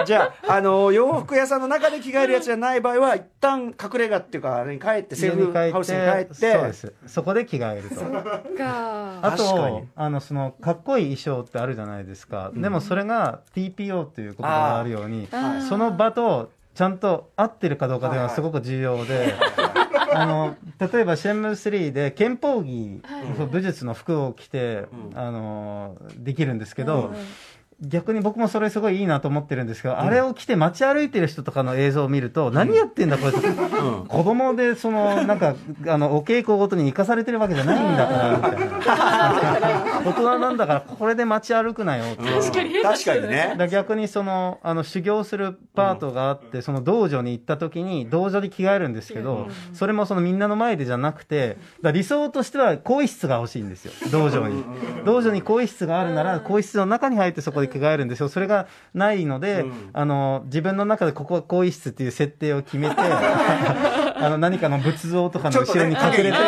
[0.00, 0.04] る。
[0.04, 6.92] じゃあ、あの、洋服屋さんの中で着替えるやつじゃない場合は、一旦隠れ家っていうか、あれに帰って、セーフハウスに帰って、そうです。
[7.06, 7.96] そこで着替えると。
[7.96, 12.50] かあ確かにと、あの、その、かっこいい衣装ってあるじゃないですか。
[12.54, 15.28] でもそれが TPO っていうことがあるように
[15.68, 19.34] その場とちゃんと合ってるかどうかというのはすごく重要で、
[20.22, 23.02] あの、例えばシェンムー3で憲法着、
[23.50, 27.12] 武術の服を着て、あの、できるんですけど、
[27.82, 33.48] 逆に僕もそれすごいいいなと思ってるんですけど、あれを着て街歩いてる人とかの映像を見ると、何やってんだこれって、
[34.08, 35.54] 子供でその、なんか、
[35.86, 40.00] あの、お稽古ごとに生かされてるわけじゃないんだから、みたいな。
[40.06, 42.22] 大人なんだから、これで街歩くなよって。
[42.22, 54.64] 確かに確かにだね逆にその、あの、修行するパートがあって、その道場に行った時に、道場で着替えるんですけど、それもそのみんなの前でじゃなくて、理想としては、更衣室が欲しいんですよ、道場に。
[55.04, 57.65] 道場に更衣室があるなら、更衣室の中に入ってそこで
[57.96, 58.28] るんですよ。
[58.28, 66.38] それがないので、あの、自分の中でここは更衣室っていう設定を決めて、 あの、何かの仏像とかの後ろに隠れて、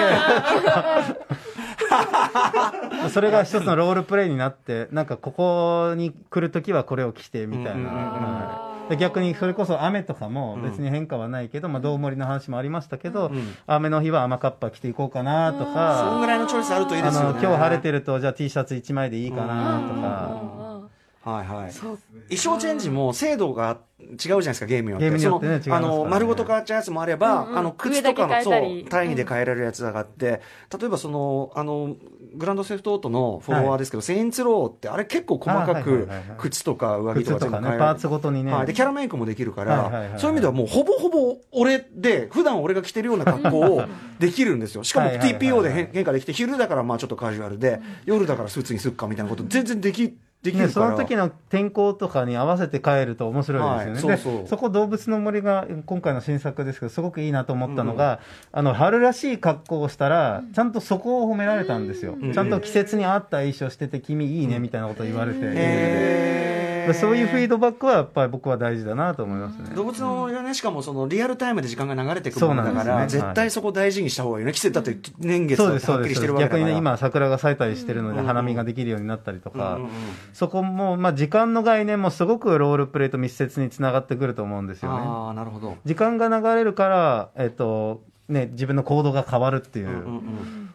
[3.10, 8.68] それが一つのロールプレイになって、なんかここに来るときはこれを着てみたいな。
[8.96, 17.34] 逆にそれこそ雨とかも別に変化はないけど、まあ、どうもりの話もありましたけど、ん雨の日は雨カッパ着ていこうかなとそんか、ぐらいのチョイスあるといいであすよね。
[17.34, 20.77] の今日晴れてるとじゃあ T シャツ1枚でいいかなとか、
[21.22, 21.72] はいはい。
[21.72, 21.96] 衣
[22.30, 25.48] 装チェンジも精度が違うじゃないですかゲームによって。
[25.48, 27.58] ねあの丸ごと変わっちゃうやつもあれば、うんうん。
[27.58, 30.40] あの靴とかのそう単位で変えられるやつがあって、
[30.78, 31.96] 例えばそのあの
[32.34, 40.20] グランドセフトオートのフォロワーですけど、セインツローってあれ結構細かくはいはいはい靴とか上着とか全部変えられパーツごとにね、はい、でキャラメイクもできるから、はいはいはいはい。
[40.20, 43.82] そういう意味ではもうほぼほぼ俺で普段俺が着てるような格好を
[44.20, 44.84] できるんですよ。
[44.84, 54.18] しかもはいはいはいはい TPO で変変化できて昼だからまあちょっとカジュアルで夜だからスーツにすっかみたいなこと全然できできるね、から、その時の天候とかに合わせて帰ると面白いですよね、はい。
[54.18, 54.42] そうそう。
[54.42, 58.20] でそこ動物の森が今回の新作ですけどすごくいいなと思ったのが、
[58.52, 62.32] あの春らしい格好をしたらちゃんとそこを褒められたんですよ、ん。
[62.32, 66.48] ちゃんと季節に合った衣装してて君いいねみたいなこと言われて、へー。
[66.54, 66.57] で
[66.94, 69.74] そういうフィードバックはやっぱり僕は大事だなと思いますね。
[69.74, 73.08] 動物のねしかもそのリアルタイムで時間が流れていくものだから、ね。
[73.08, 74.52] 絶対そこ大事にした方がいいよね。
[74.52, 76.14] 季節だって年月だってはっきり。
[76.14, 76.60] してるわけだから。
[76.60, 79.90] 逆にね、今、桜が咲いたりしてるので、うん花見ができるようになったりとか、うんうんうん。
[80.34, 84.98] そこも、まあ、時間の概念もすごくロールプレイと密接につながってくると思うんですよね。
[85.00, 85.76] ああなるほど。
[85.84, 89.88] 時間が流れるから、えっと、ね、自分の行動が変わるっていう。
[89.88, 90.74] うんうんうん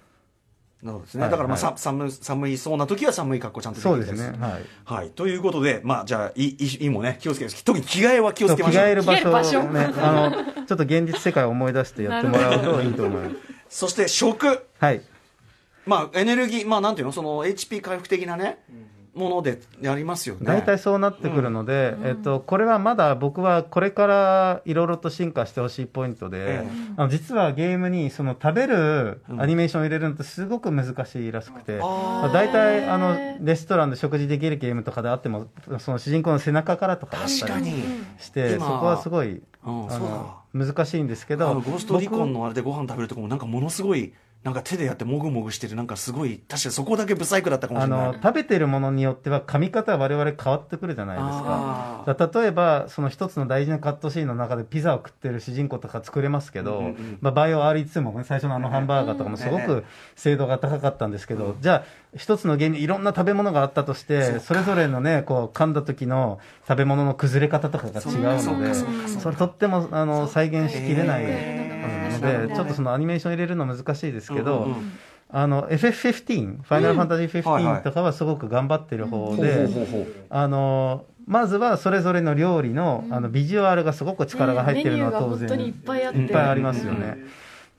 [0.83, 4.37] なるほどですね、はいだからまあ、はいさ寒寒いそうな時は寒い格好ちゃんとできるそうですね。
[4.37, 4.61] はい。
[4.83, 5.09] はい。
[5.11, 8.83] ということで、まあ、じゃあ、い、い、いもね、気をつけて、特に着替えは気をつ着けましょう。
[8.83, 13.35] 替える場所着替える場所をね、あの、ちょっと現実世界を思い出してやってもらうといいと思います。
[13.69, 14.65] そして、食。
[14.79, 15.01] はい。
[15.85, 18.59] まあ、エネルギー、まあ、なんていうの、その、HP 回復的なね、
[19.13, 20.41] ものでやりますよね。
[20.43, 26.67] 大体そうなってくるので、えっと、これはまだ僕はこれからいろいろと進化してほしいポイントで、ええ。
[26.97, 32.33] あの実はゲームにその食べるアニメーションを入れるのってすごく難しいらしくて、あー。
[32.33, 35.47] 大体あのレストランで食事できるゲームとかであっても、
[35.79, 37.83] その主人公の背中からとかだったり確かに。
[38.19, 48.07] して、そ今こはすごい、うんあの難しいんですけあど、の、ゴーストリコンのあれでご飯食べるとこも、なんかものすごい、なんか手でやってもぐもぐしてる、なんかすごい、確かにそこだけブサイクだったかもしあれない。
[48.07, 52.03] の食べてるものによっては噛み方は我々変わってくるじゃないですか。
[52.05, 57.17] から例えばその一つの大事なカットシーンの中でピザを食ってる主人公とか作れますけど、うんうんうん。
[57.21, 61.83] まあ、バイオ R2 も、ね、最初のあのハンバーガーとかもすごく精度が高かったんですけど、じゃあ
[62.15, 68.73] 一つのゲームにいろんな食べ物があったとしてそれぞれのねこう噛んだ時の食べ物の崩れ方とかが違うので
[69.19, 71.62] それとってもあの再現しきれない
[72.13, 74.63] のでちょっとそのアニメーション入れるの難しいですけど。
[74.63, 74.91] うんうん
[75.35, 77.75] あの FF15、ファイナルファンタジーはいはい。
[77.77, 79.67] 15とかはすごく頑張ってる方で
[80.29, 87.17] あのまずはそれぞれの料理のあのビジュアルがすごく力が入ってるのは当然、いっぱいありますよね。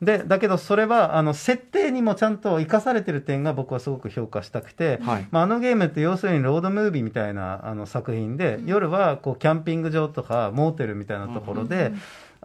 [0.01, 5.27] でだけどそれはあの設定にもちゃんと生かされてる点が僕はすごく評価したくて、はい。
[5.31, 11.93] まあ、あのゲームって要するにロードムービーみたいなあの作品で、夜はこうキャンピング場とかモーテルみたいなところで、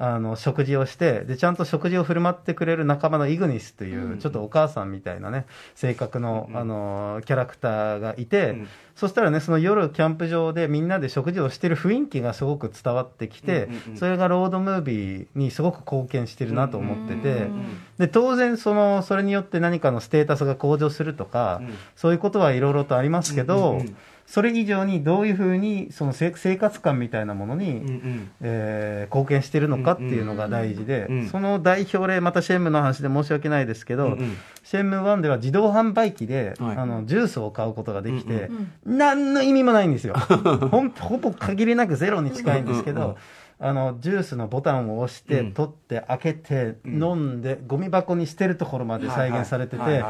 [0.02, 8.68] あの食事をしてでちゃんと食事を振る舞ってくれる仲間のイグニスという、ちょっとお母さんみたいなね性格の、あのキャラクターがいて、うん
[9.00, 13.96] そしたらねその夜キャンプ場でみんなで食事をしてる雰囲気がすごく伝わってきて、うんうんうん。
[13.96, 21.74] それがロードムービーにすごく貢献してるなと思ってて、うんで当然そのそれによって何かのステータスが向上するとか、うん。
[21.96, 23.96] そういうことはいろいろとありますけど、うんうんうん
[24.30, 28.30] それ以上にどういうふうにそのせ生活感みたいなものに、うんうん。
[28.40, 34.36] えー貢献してるのかっていうのが大事で、うんうんその代表例またシェンムの話で申し訳ないですけど、うんうん。
[34.62, 36.76] シェンム1では自動販売機で、はい。
[36.76, 40.14] あのジュースを買うことができて、うん何の意味もないんですよ。
[40.70, 43.16] ほんほぼ限りなくゼロに近いんですけど、うんうんうん
[43.62, 45.53] あのジュースのボタンを押して、うん。
[45.53, 50.03] 取って開けて、飲んでゴミ箱に捨てるところまで再現されてて、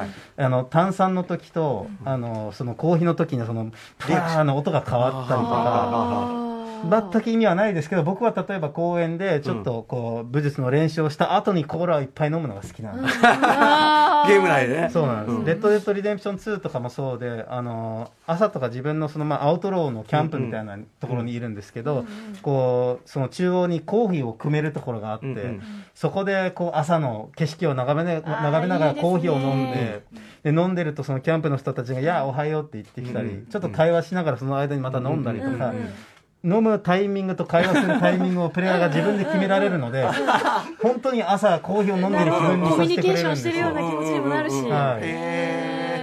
[0.71, 6.50] 炭酸の時と、あのそのコーヒーの時のそのパーの音が変わったりとか。
[6.88, 14.90] 全く意味はないですけど僕は例えば公園でちょっとこう武術の練習をした後にコーラをいっぱい飲むのが好きなんです、あ ゲーム内でね。
[14.90, 15.45] そうなんです、うん。
[15.45, 22.05] レッド・デッド・リデンプション2とかもそうであの朝とか自分のそのまあアウトローのキャンプみたいなところにいるんですけど、
[22.43, 25.62] こうその中央にコーヒーを汲めるところがあって、うんうん。
[25.95, 30.03] そこでこう朝の景色を眺め,、ね、眺めながらコーヒーを飲んで
[30.43, 33.47] で飲んでるとそのキャンプの人たちが「いやおはよう」って言ってきたり、うん。
[33.47, 35.73] ちょっと会話しながらその間にまた飲んだりとか。
[36.42, 40.07] 飲むタイミングと会話するタイミングをプレイヤーが自分で決められるので
[40.83, 44.62] 本当に朝コーヒーを飲んでる気分にコミュニさせてくれケーションしるんですよてるような気持ちにもなるし、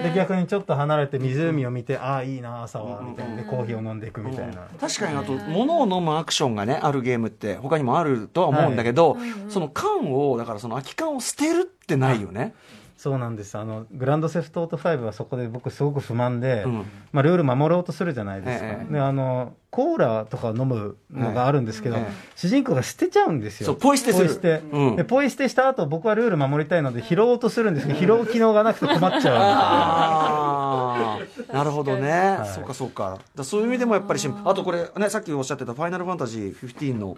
[0.03, 3.35] で逆にちょっと離れて湖を見てああいいな朝はみたいな。
[3.35, 4.67] でコーヒーを飲んでいくみたいな。
[4.79, 9.17] 確かにあと物を飲むアクションがねあるゲームって他にもあるとは思うんだけど、
[9.49, 12.53] その缶をだからその空き缶を捨てるってないよね、
[12.97, 13.57] そうなんです。
[13.57, 16.85] あのグランドセフトオート5はそこで僕すごく不満で、うん。
[17.11, 18.93] まあ、ルール守ろうとするじゃないですか、ええ。
[18.93, 23.67] であのコーラとか飲むのがあるんですけど、ええ主人公が捨てちゃうんですよ。
[23.67, 24.25] そうポイ捨てする。
[24.27, 24.95] ポイ捨て、うん。
[24.95, 33.17] でポイ捨てした後僕はルール守りたいので拾おうとするんですけど拾う機能がなくて困っちゃああ、なるほどね、そうかそうか。
[33.35, 37.17] だそういう意味でもやっぱりしあとこれねさっきおっしゃってた「ファイナルファンタジー15」の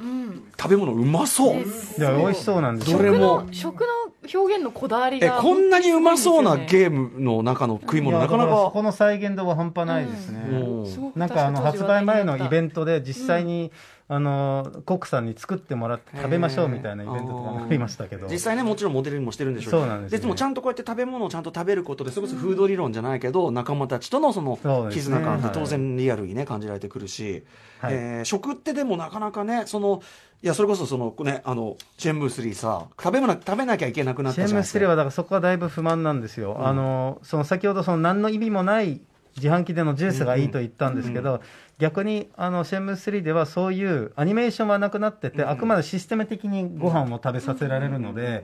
[0.60, 1.56] 食べ物うまそう。
[1.58, 1.60] い
[2.02, 2.98] や美味しそうなんですよ。
[2.98, 3.48] どれも。
[3.52, 3.88] 食の
[4.34, 8.70] 表現のこだわりえがこんなにうまそうなーゲームの中の食い物なかなか。
[8.72, 11.12] この再現度は半端ないですね、うん。
[11.16, 13.72] なんかあの発売前のイベンントで実際に、
[14.12, 18.28] あのコックさんに作ってもらって食べましょうみたいなイベントとかもありましたけど。
[18.28, 20.18] 実際ねもちろんモデルにもしてるんでしょそうなんですね。
[20.18, 24.58] でもちゃんとこうやって食べ物をちゃんと食べることでそれこそフード理論じゃないけど、仲間たちとのその
[24.92, 25.54] 絆感ってはい。
[25.54, 27.44] 当然リアルにね感じられてくるし、
[27.82, 27.94] はい。
[27.94, 30.02] えー食ってでもなかなかねその
[30.42, 34.58] いやそれこそそのねあのシェンムー3さ食べ物食べなきゃいけなくなったじゃないですか。
[34.60, 39.02] ムステレはだからそこはだいぶ不満なんですよ、あのその先ほどその何の意味もない
[39.36, 41.42] 自販機でのジュースがいいと言ったんですけど、
[41.80, 48.44] 逆にあのシェンムス3ではそういうアニメーションはなくなってて、あくまでシステム的にご飯を食べさせられるので、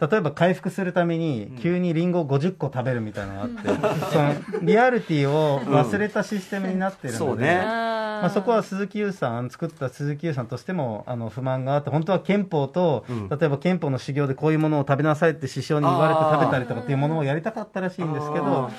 [0.00, 7.56] 例えば回復するために急にリンゴ50個食べるみたいなのがあって、そのリアリティを忘れたシステムになってるので、そうね。
[7.58, 13.28] まあ、そこは鈴木優さん、作った鈴木優さんとしてもあの不満があって、本当は憲法と、うん。
[13.28, 18.70] 例えば憲法の修行でこういうものを食べなさいって師匠に言われて食べたりとかっていうものをやりたかったらしいんですけど、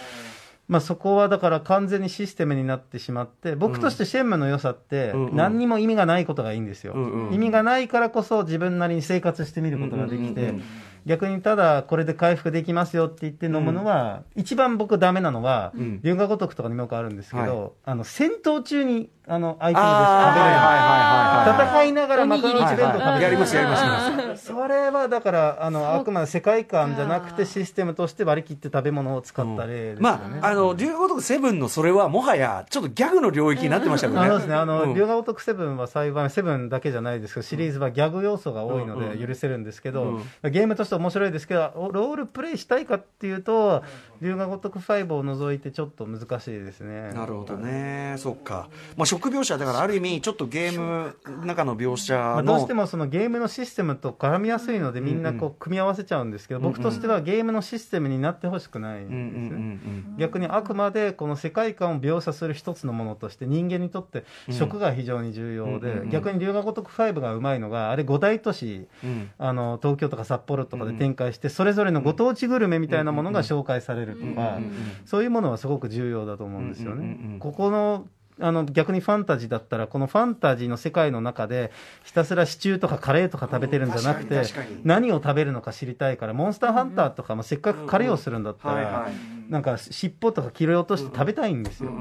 [0.71, 6.93] まあ、そこはだから完全にシステムになってしまって、僕としてシェンムの良さってうんうん、何にも意味がないことがいいんですよ。
[6.93, 10.63] うんうん意味がないからこそ自分なりに生活してみることができてうんうんうんうん、
[11.05, 20.33] 逆にただこれで回復できますよって言って飲むのは、一番僕ダメなのはうん、龍河如くとかにもよくあるんですけはど、あの、戦闘中に、あの、相手のあー。
[20.33, 20.57] 食べれる。
[20.57, 21.91] はいはいはいはい戦い。
[21.93, 24.45] ながらマカロニチ弁当食べてるやりますやりますやります。
[24.45, 34.19] それはだからあのあくまで世界観じゃなくてシステムとして割り切って食べ物を使った例ですよね、まあ、あの、竜ごとくセブンのそれはもはや、ちょっとギャグの領域になってましたよね。
[34.19, 34.93] あのですね、あの、うん。
[34.93, 43.83] 龍河如くセブンは幸い、セブンだけじゃないですけど、シリーズはギャグ要素が多いので許せるんですけど、ゲームとして面白いですけど、ロールプレイしたいかっていうと、
[44.21, 47.11] 龍河如く5を除いてちょっと難しいですね。
[47.13, 48.15] なるほどね。
[48.17, 48.69] そっか。
[48.95, 52.53] まあ、食描写、だからある意味、ちょっとゲームの中の描写まあ、の。
[52.53, 59.71] どうしてもそのゲームのシステムと絡みやすいので、みんなこう組み合わせちゃうんですけど、僕としてはゲームのシステムになってほしくないんですうんうんうん
[60.11, 60.15] ね。
[60.17, 69.09] 逆にあくまでこの世界観を描写する一つのものとして人間にとって食が非常に重要うんうんうんうんで逆に龍河如く5がうまいのがあれ5大都市うん。
[69.09, 74.59] うんあの東京とか札幌とかで展開してそれぞれのご当地グルメみたいなものが紹介されるとか
[75.05, 76.95] そういうものはすごく重要だと思うんですよ。
[76.95, 77.37] ね。
[77.39, 78.07] ここの
[78.39, 81.71] あの逆にファンタジーだったらこのファンタジーの世界の中で
[82.03, 84.41] ひたすらシチューとかカレーとか食べてるんじゃなくうんて
[84.83, 89.09] 何を食べるのか知りたいからモンスターハンターとかもせっかく狩りをするんだったら
[89.49, 91.91] なんか尻尾とか切り落として食べたいんですよ。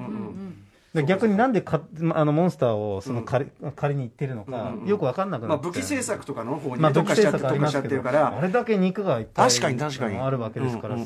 [1.07, 1.83] 逆になんでか
[2.15, 8.37] あのモンスターをその狩り狩りに行ってるのかよく分かんなくまあ、なって武器製作とかの方にまあ、ね特化しちゃって特化しちゃってるから。
[8.37, 10.19] あれだけ肉がいっぱい確かに確かに。
[10.19, 10.97] あるわけですから、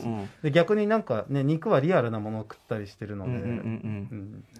[0.42, 3.42] で逆になんかね肉はリアルなものを食ったりしてるので、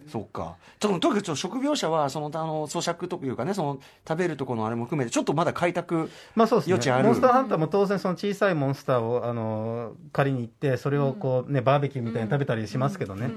[0.09, 0.57] そっか。
[0.79, 6.11] ちょっと、とにかく食描写は、その、あの、咀嚼というかね、その、食べるところのあれも含めて、ちょっとまだ開拓。
[6.37, 7.05] 余地ある。
[7.05, 13.31] ねモンスターハンターも当然その小さいモンスターをあの狩りに行ってそれをこうねバーベキューみたいに食べたりしますけどね、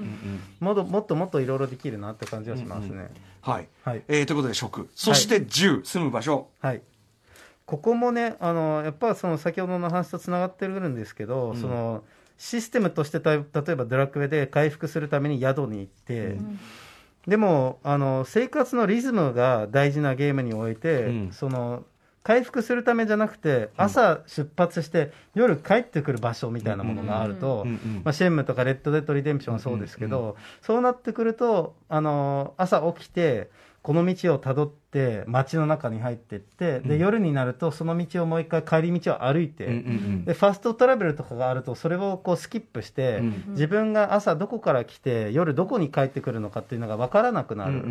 [0.60, 3.10] もっともっともっといろいろできるなって感じはしますね、
[3.40, 3.68] はい。
[3.82, 4.02] はい。
[4.08, 4.88] えーということで、食。
[4.94, 6.48] そして、銃、住む場所。
[6.60, 6.82] はい、
[7.64, 12.02] ここもね、あのやっぱその先ほどの話とつながってるんですけど、その
[12.36, 16.36] システムとしてた例えばドラクエで回復するために宿に行って、
[17.26, 21.32] でもあの生活のリズムが大事なゲームにおいて、うん。
[21.32, 21.84] その
[22.28, 27.64] 回復するためじゃなくて、朝出発して夜帰ってくる場所みたいなものがあると、
[28.04, 33.48] まあ、シェンムーとかレッド・デッド・リデンプションはそうですけど、そうなってくると、あの朝起きて、
[33.80, 34.87] この道をたどって、
[35.26, 47.82] 街の中に入っていって、で夜になると、その道をもう一回、帰り道を歩いて、でファストトラベルとかがあると、それをこうスキップして、うん自分が朝どこから来て、夜どこに帰ってくるのかっていうのが分からなくなる。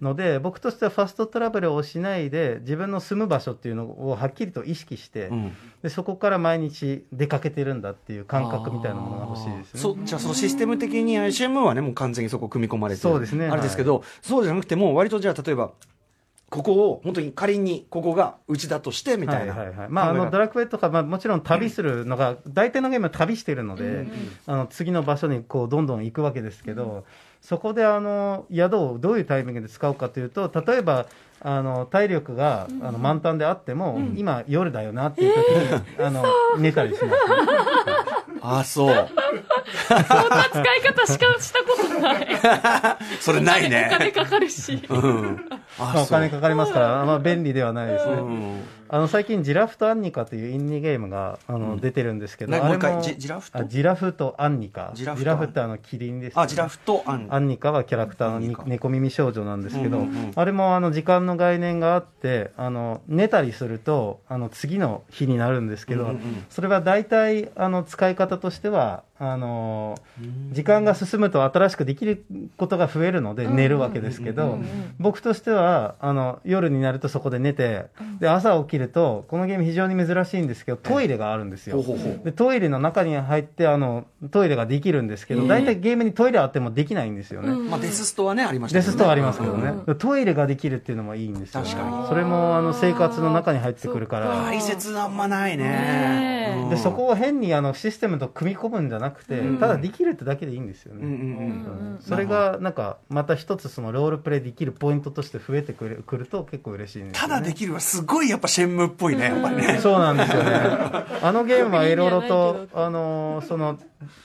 [0.00, 5.52] ので僕としてはファストトラベルをしないで自分の住む場所っていうのをはっきりと意識して、うん。
[5.82, 9.80] でそこから毎日出かけてるんだっていう感覚みたいなものが欲しいですね。
[9.80, 13.02] そうじゃあそのシステム的に ICM はねもう完全にそこ組み込まれてる。
[13.02, 15.72] そうですねあれですけど、そうじゃなくてもう割とじゃあ例えば
[16.52, 19.88] ここを本当に仮にここがうちだとしてみたいな、はいはいはい。
[19.88, 24.06] まあ、あのドラクエとか、まあ、もちろん旅するのが、大体のゲームは旅してるので、
[24.46, 27.06] あの次の場所にこうどんどん行くわけですけど、
[27.40, 31.06] そこであの宿をどういうタイミングで使うかというと、例えば
[31.40, 35.46] あの体力があの満タンであっても、今、夜だよなっていう時
[35.98, 36.22] に、あの
[36.58, 37.16] 寝たりします、 ね。
[38.42, 39.08] あそう。
[39.88, 42.28] そんな使い方しかしたことない。
[43.20, 44.82] それない お金ねかかるし。
[44.90, 45.46] うん
[45.78, 48.12] まあ、お金かかりますから、まあ、便利ではないですね。
[48.14, 48.60] うん
[48.94, 53.58] あの最近、ジラフとアンニカというインディーゲームがあの、出てるんですけど、あれなもジジラフと？
[53.58, 66.14] あジラフとアンニカ、ジラフとってあのキリンです、ね、あジラフとアンアンニカはキャラクターの猫耳少女なんですけど、あれもあの時間の概念があって、あの寝たりするとあの次の日になるんですけど、
[66.50, 69.94] それは大体あの使い方としては、あの
[70.50, 72.24] 時間が進むと新しくできる
[72.56, 74.58] ことが増えるので寝るわけですけど、
[74.98, 77.86] 僕としてはあの夜になるとそこで寝て、
[78.18, 81.84] で朝起きると、このゲーム非常に珍しいんですけど、トイレがあるんですよ。
[82.24, 87.48] でトイレの中に入ってあのトイレができるんですけど、大体ゲームにトイレあってもできないんですよね。
[87.70, 88.84] まあデスストはねありましたね。
[88.84, 92.08] デスストアありますけどね、トイレができるっていうのもいいんですよ、確かに。
[92.08, 101.02] それもあの生活の中に入ってくるから、大切あんまないねでそこを変にあのシステムと組み込むんじゃなくて、ただできるってだけでいいんですよね。
[101.02, 101.18] うんうんう
[101.96, 107.34] んそれがなんかまた一つそのロールプレイできるポイントとして増えてくるくると結構嬉しいんですよね。
[107.34, 110.50] ただできるはすごいやっぱシェンムっぽいねやっぱりねそうなんですよね。
[111.22, 113.78] あのゲームはいろいろとあの、その、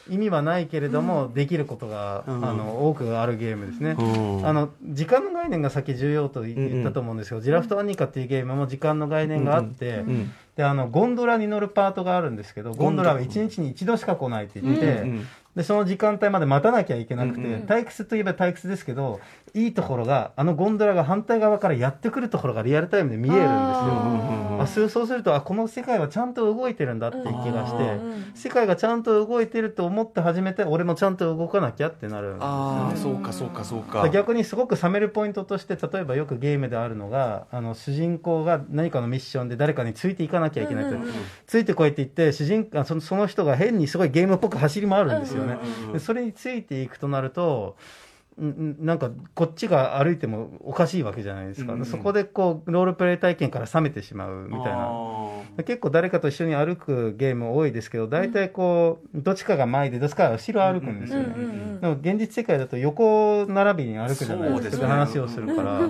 [0.10, 2.42] 意味はないけれども、できることが、あん。
[2.42, 3.96] の、多くあるゲームですね。
[3.98, 4.48] うん。
[4.48, 15.28] あの、時間の概念がさっき重要と言ったと思うんですけど、ジラフトアニカっていうゲームも時間の概念があって、んで、あの、ゴンドラに乗るパートがあるんですけど、ゴンドラは1日に1度しか来ないって言って、うん。
[15.58, 17.60] で、その時間帯まで待たなきゃいけなくて、うんうん。
[17.64, 19.20] 退屈といえば退屈ですけど、
[19.54, 24.38] いいところが、あのゴンドラが反対側からやってくるところがリアルタイムで見えるんですよ。
[24.60, 28.00] あそうそうするとあこの世界はちゃんと動いてるんだっていう気がして、
[28.36, 32.48] 世界がちゃんと動いてると思って初めて俺もちゃんと動かなきゃってなるんですよ。
[32.48, 34.08] ああそうかそうかそうか。
[34.10, 40.98] 逆にすごく冷めるポイントとして例えばよくゲームであるのがあの主人公が何かのミッションで誰かについていかなきゃいけないと、
[41.46, 45.47] ついてこいって言って主人あそのその人が変にすごいゲームっぽく走り回るんですよね、
[45.94, 47.78] でそれについていくとなると
[48.40, 54.90] んんなんかこっちが歩いてもおかしいわけじゃないですか、うんうんそこでこうロールプレイ体験から冷めてしまうみたいな。
[55.60, 64.86] あ結構誰かと一緒に歩くゲーム多いですけど大体こうどっちかが前でどっちかが後ろ歩くんですよね、でも現実世界だと横並びに歩くじゃないですか。
[64.86, 64.92] ね。
[64.92, 65.82] 話をするから、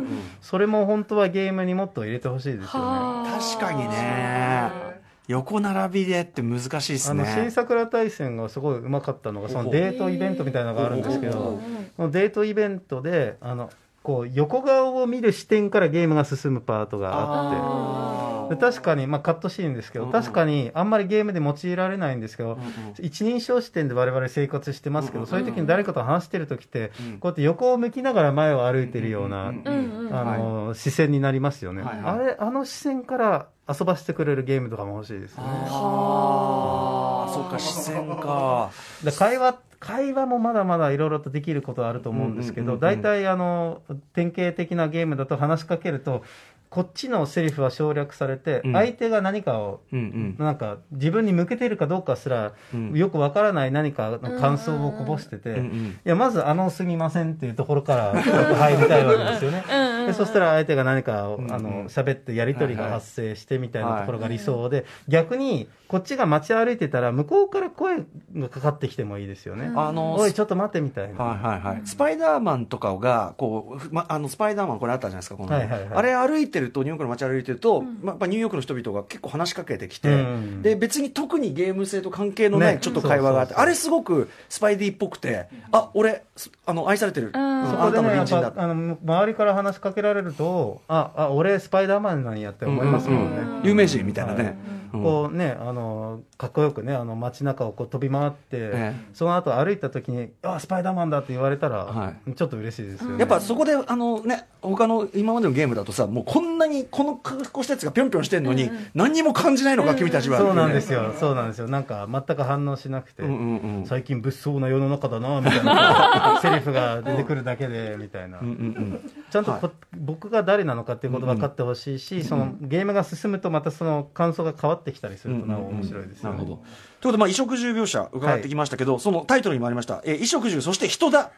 [0.42, 2.70] それも本当はゲームにもっと入れてほしいですよね。
[2.70, 4.87] ー確かにね
[5.28, 11.60] 横並びでって難しいですあの新ね桜大戦がすごいうまかったのがそのデートイベントみたいなのがあるんですけど
[11.96, 13.70] そのデートイベントであの
[14.08, 18.56] こう横顔を見る視点からゲームが進むパートがあって。
[18.56, 22.58] で確かに、まあ、カットシーンですけど、確かにあんまりゲームで用いられないんですけど、
[22.98, 32.16] 一人称視点で我々生活してますけど、そういう時に誰かと話してる時って、こうやって横を向きながら前を歩いてるような、あの視線になりますよね、はいはい。
[32.16, 35.44] あれあの視線から遊ばせてくれるゲームとかも欲しいですね。
[35.46, 37.34] ああ。
[37.34, 38.72] そうか視線か。
[39.04, 43.82] で会話会話もまだまだいろいろとできることはあると思うんですけど、大体あの
[44.14, 46.24] 典型的なゲームだと話しかけると
[46.70, 48.74] こっちのセリフは省略されて、うん。
[48.74, 50.46] 相手が何かをうんうん。
[50.46, 52.94] なんか自分に向けてるかどうかすら、うん。
[52.98, 56.00] よくわからない何かの感想をこぼしてて、うんうん。
[56.06, 59.64] いやまず「あのすみません」っていうところから 入りたいわけですよね。
[60.08, 61.54] でそしたら相手が何かをんうん。
[61.54, 68.04] あの喋ってやり取りが発生してみたいなはいところが理想で、逆にこっちが街歩いてたら向こうから声
[68.36, 69.72] がかかってきてもいいですよね。
[69.76, 71.24] あのおいちょっと待ってみたいな。
[71.24, 75.90] はいはいはい、スパイダーマンとかがこう、ふま、あのスパイダーマンこれあったじゃないですかこの、はいはいはい。
[75.94, 80.62] あれ歩いてるとニューヨークの街歩いてると、まあ、やっぱニューヨークの人々が結構話しかけてきて、うん。
[80.62, 82.80] で別に特にゲーム性と関係のないね。
[82.82, 88.54] ちょっと会話があって、あれすごくスパイディっぽくてあ俺すあの愛されてる、あんたのや隣人だ。
[88.56, 93.38] あの周りから話しかけられると、あ、あ、俺スパイダーマンなんやって思いますもんね。
[93.64, 103.20] 有名人みたいなね、うんこうね、あのかっこよくね、あの街中をこう飛び回って、えその後歩いた時に、あ、スパイダーマンだって言われたら、はちょっと嬉しいですよね。
[103.20, 110.38] やっぱそこであのね他の今までのゲームだとさもうこんなにこの格好したやつがぴょんぴょんしてんのに、何にも感じないのか、君たちは。
[110.38, 111.68] そうなんですよ、そうなんですよ。
[111.68, 113.86] なんか全く反応しなくて、うんうんうん。
[113.86, 116.40] 最近物騒な世の中だな、みたいな。
[116.42, 118.40] セリフが出てくるだけで、みたいな。
[118.40, 119.12] うんうんうん。
[119.30, 126.38] ちゃんとこ、僕が誰なのかっていうこと分かってほしいし、そのゲームが進むとまたその感想が変わってきたりするとなお面白いですよね。
[126.38, 126.56] なるほど。
[126.56, 126.68] というこ
[127.02, 131.32] とで、まあ、衣食住描写伺ってきましたけど、そのタイトルにもありました、えー衣食住、そして人だ。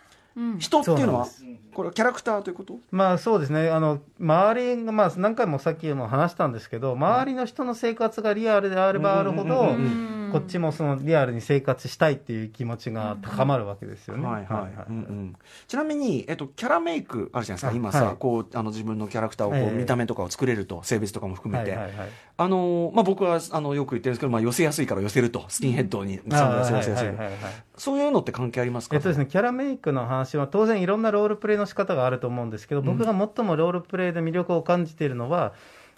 [0.59, 2.75] 人っていうのはそうなんで、これはキャラクターということ？
[2.91, 9.75] まあそうですね、あの周りが、まあ、何回もさっきも話したんですけど、周りの人の生活がリアルであればあるほど、
[10.31, 14.25] こっちもそのリアルに生活したいっていう気持ちが高まるわけですよね。
[14.25, 15.35] はいはいうんうん。
[15.67, 18.15] ちなみに、えっと、キャラメイクあるじゃないですか、あ今さ、はい。
[18.17, 19.71] こうあの自分のキャラクターをこう、ええ。
[19.71, 22.09] 見た目とかを作れると、性別とかも含めて、はいはいはい
[22.41, 26.21] あのまあ、僕はあのよく言ってるんですけど、まあ、寄せやすいから寄せると、スキンヘッドに
[27.75, 35.51] そういうのって関係ありますか、えっとですね、キャラメイクの話は当然いろんなロールプレイの仕方があると思うんですけど、僕が最もロールプレイで魅力を感じているのは、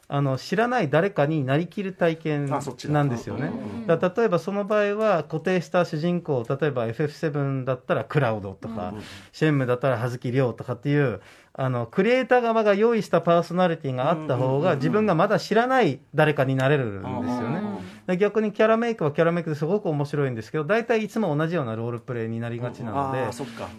[0.07, 3.47] あの知らない誰かになりきる体験なんですよね。
[3.47, 3.87] うん。
[3.87, 8.95] だ例えばその場合は固定した主人公、例えば FF7 だったらクラウドとか、
[9.31, 11.21] シェンムだったら葉月亮とかっていう、
[11.53, 17.61] あのクリエイター側が用意したパーソナリティがあった方が、自分がまだ知らない誰かになれるんですよね。
[18.07, 23.31] で逆にキャラメイクはキャラメイクですごく面白いんですけど、大体いつも同じようなロールプレイになりがちなので。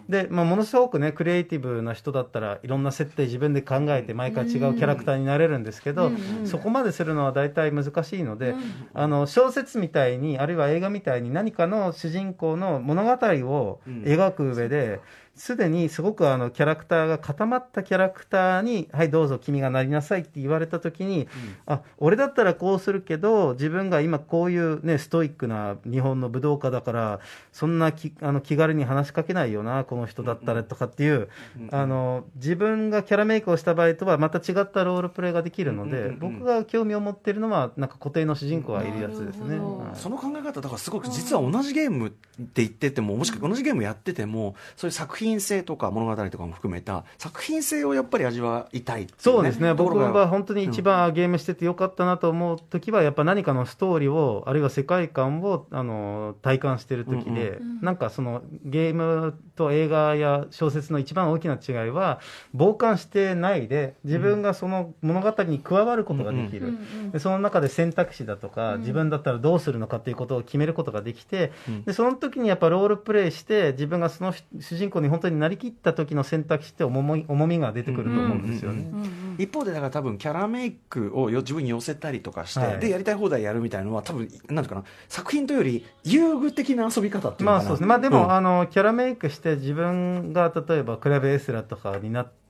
[0.08, 6.12] で、まあ、ものすごくねクリエイティブな人だったらいろんな設定自分で考えて毎回違うキャラクターになれるんですけど、
[6.44, 8.54] そこまでするのは大体難しいので、
[8.94, 15.00] あの小説みたいにあるいは映画みたいに何かの主人公の物語を描く上で、
[15.42, 21.26] すでにすごくあのキャラクターが固まったキャラクターに「はいどうぞ君がなりなさい」って言われた時に、
[21.66, 27.20] あ俺だったらこうするけど自分が今こういう、ね、ストイックな日本の武道家だから
[27.50, 31.28] そんなきあの気軽に話しかけないよなこの人だったらとかっていう、
[31.72, 39.58] あの自分がキャラメイクをした場合とはまた違ったロールプレイができるので、僕が興味を持っているのはなんか固定の主人公がいるやつですね。
[39.58, 39.96] はい。
[39.96, 62.20] その考え方だからすごく実は同じゲームって言っててももしくは同じゲームやっててもそういう作品性とか物語とかも含めた作品性をやっぱり味わいたいっていそうですね、僕は本当に一番ゲームしててよかったなと思う時は、やっぱ何かのストーリーを、あるいは世界観をあの体感してる時で、なんかそのゲームと映画や小説の一番大きな違いは、
[62.56, 66.74] 傍観してないで、自分がその物語に加わることができる、
[67.12, 71.52] でその中で選択肢だとか、自分だったらどうするのかっていうことを決めることができて、
[71.86, 78.90] でその時にやっぱロールプレイして、自分がその主人公に本当になりきった時の選択肢って重み重みが出てくると思うんですよね。
[79.36, 82.78] 一方でだから多分キャラメイクをよ自分に寄せたりとかして、はい。
[82.80, 87.58] でやりたい放題やるみたいのは多分なんていうかな作品というより遊具的な遊び方っていうのかな。
[87.58, 88.32] まあそうですね、まあ、でも、うん。
[88.32, 92.41] あのキャラメイクして、自分が例えばクラブエスラとかになって、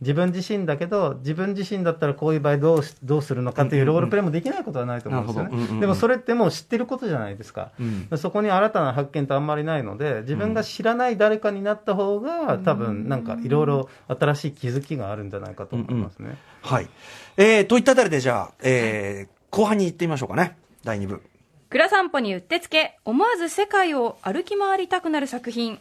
[0.00, 5.62] 自分自身だけど、自分自身だったらこういう場合どうし、どうするのかっていうロールプレイもできないことはないと思うんですよなるほど。
[5.62, 5.74] うんうんうん。
[5.76, 5.80] ね。
[5.82, 7.70] でもそれってもう知ってることじゃないですか。
[7.80, 16.36] うんそこに新たな発見ってあんまりないので、自分が知らない誰かになった方が、多分なんかいろいろ新しい気づきがあるんじゃないかと思いますね。
[16.62, 16.88] はい、
[17.36, 20.56] えー、といったあたりでじゃあ、えー後半に行ってみましょうかね。
[20.82, 21.22] 第2部。
[21.68, 22.98] 蔵散歩にうってつけ。
[23.04, 25.78] 思わず世界を歩き回りたくなる作品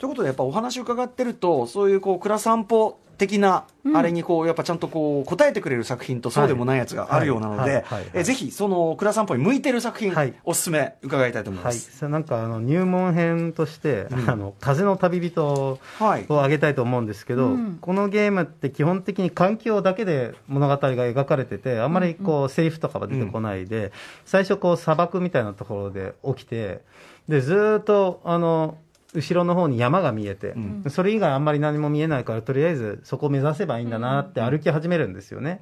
[0.00, 7.70] ということでやっぱお話伺ってるとそういうこう蔵散歩的なあれにこうやっぱちゃんとこう答えてくれる作品とそうでもないやつがあるようなのではい。
[7.72, 7.82] はい。
[7.82, 8.00] はい。
[8.00, 8.10] はい。
[8.14, 10.32] えーぜひその蔵散歩に向いてる作品、はい。
[10.42, 16.24] おすすめ伺いたいと思いまはい、す、それなんかあの入門編として、あの風の旅人はい。
[16.30, 23.92] を挙げたいと思うんですけど、このゲームって基本的に環境だけで物語が描かれてて、あんまりこう、セリフとかは出てこないで、
[24.24, 26.80] 最初こう砂漠みたいなところで起きて、
[27.28, 28.78] でずーっとあの
[29.14, 30.54] 後ろの方に山が見えて、
[30.88, 35.60] それ以外あんまり何も見えないから、とりあえずそこを目指せばいいんだなって歩き始めるんですよね。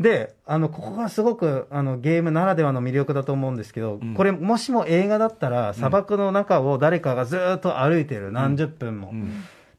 [0.00, 9.14] であのここがすごくあのゲームならではの魅力だと思うんですけど、これもしも映画だったら砂漠の中を誰かがずーっと歩いてる何十分も、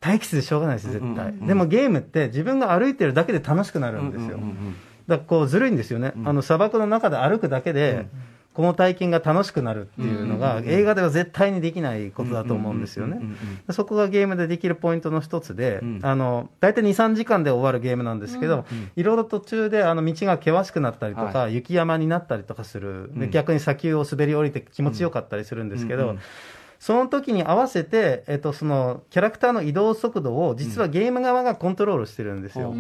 [0.01, 4.39] 待機室でしょうがないです絶対、でもゲームって自分が歩いてるだけで楽しくなるんですよ、
[5.07, 8.07] だからこうずるいんですよね、あの砂漠の中で歩くだけで、
[8.53, 13.19] この体験が楽しくなるっていうのが、映画では絶対にできないことだと思うんですよね。
[13.71, 26.15] そこがゲームでできるポイントの一つで、あの大体2、3時間で終わるゲームなんですけど、いろいろ途中であの道が険しくなったりとか、雪山になったりとかする、で逆に砂丘を滑り降りて気持ちよかったりするんですけど、
[26.79, 32.73] その時に合わせて、えっと、そのキャラクターの移動速度を実はゲーム側がコントロールしてるんですよ。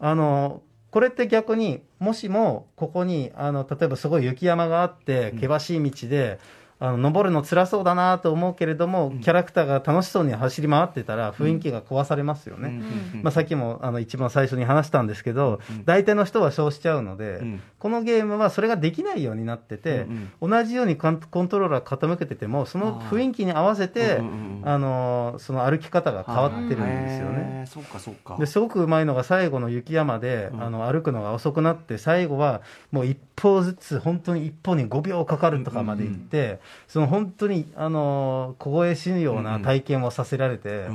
[0.00, 0.60] あの
[0.92, 6.38] これって逆にもしもここにあの例えばすごい雪山があって険しい道で、
[6.82, 12.82] あの登るの辛そうだなと思うけれども、キャラクターが楽しそうに走り回ってたら雰囲気が壊されますよね、
[13.22, 17.40] まあ、さっきもあの一番最初に話したんですけど、大体の人はそうしちゃうので、
[17.78, 20.06] このゲームはそれができないようになってて、
[20.40, 24.20] 同じようにコントローラー傾けててもその雰囲気に合わせて、
[24.64, 27.64] あのその歩き方が変わってるんですよね。
[27.68, 28.36] そうかそうか。
[28.38, 40.86] ですごくうまいのが最後の雪山で、あの歩くのが遅くなって最後はもう一歩ずつ本当に一歩に5秒かかるとかまで行って、その本当にあの凍え死ぬような体験をさせられて、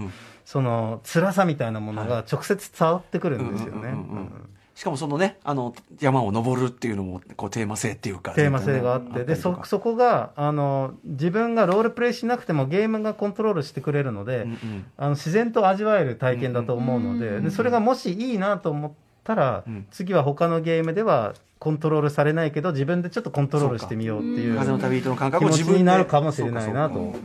[0.45, 3.79] その辛さみたいなものが直接伝わってくるんですよね。
[3.79, 3.97] うんうんうんうん。
[3.97, 4.49] うん。
[4.75, 14.85] しかもそのねあの山を登るっていうのもこうテーマ性っていうかテーマ性があって、でそそこがあの自分がロールプレイしなくてもゲームがコントロールしてくれるので、うんうん。
[14.97, 18.91] あの自然と味わえる体験だと思うので,、でそれがもしいいなと思っ
[19.23, 19.87] たら、うん。
[19.89, 25.79] 次は他のゲームではコントロールされないけど自分でちょっとコントロールしてみようっていう風の旅人の感覚気持ちを自分で。
[25.79, 27.15] になるかもしれないなと。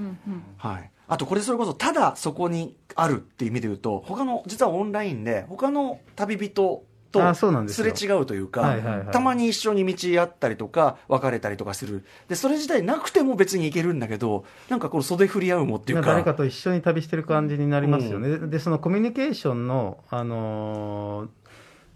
[0.57, 9.07] はい、あとこれそれこそただそこにあるっていう意味で言うと他の実はオンラインで他の旅人とすすれよ違うというか、はいはいはい。
[9.09, 12.05] たまに一緒に道あったりとか別れたりとかする。
[12.28, 16.07] でそれ自体なくても別に行けるんだけどなんかこの袖振り合うもっていうか。
[16.07, 21.41] 誰かと一緒に旅してる感じになりますよね、でそのコミュニケーションの、あのー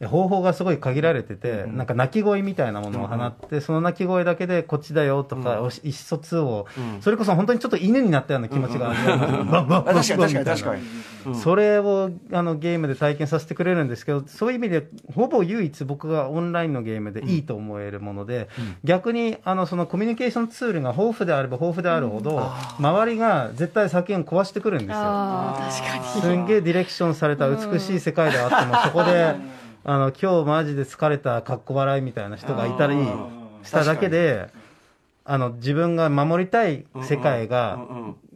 [0.05, 7.03] 方法がすごい限られてて、なんか鳴き声みたいなものを放って、その鳴き声だけでこっちだよとか、おし意思疎通を、うん。
[7.03, 10.89] それこそ本当にちょっと犬になったような気持ちが、バンバンバンバンあ確かに確かに確かに、うん
[11.35, 18.49] それをあのゲームで体験させてくれるんですけど、そういう意味で、ほぼ唯一僕がオンラインのゲームでいいと思えるもので、
[18.85, 25.03] 逆にあのそのコミュニケーションツールが豊富であれば豊富であるほど、周りが絶対作品を壊してくるんですよ。
[25.03, 29.35] 確かにすんげえディレクションされた美しい世界であっても、そこで、
[29.89, 32.97] あの、今日マジで疲れたかっこ笑いみたいな人がいたり
[33.63, 34.49] しただけで、
[35.25, 37.79] あの、自分が守りたい世界が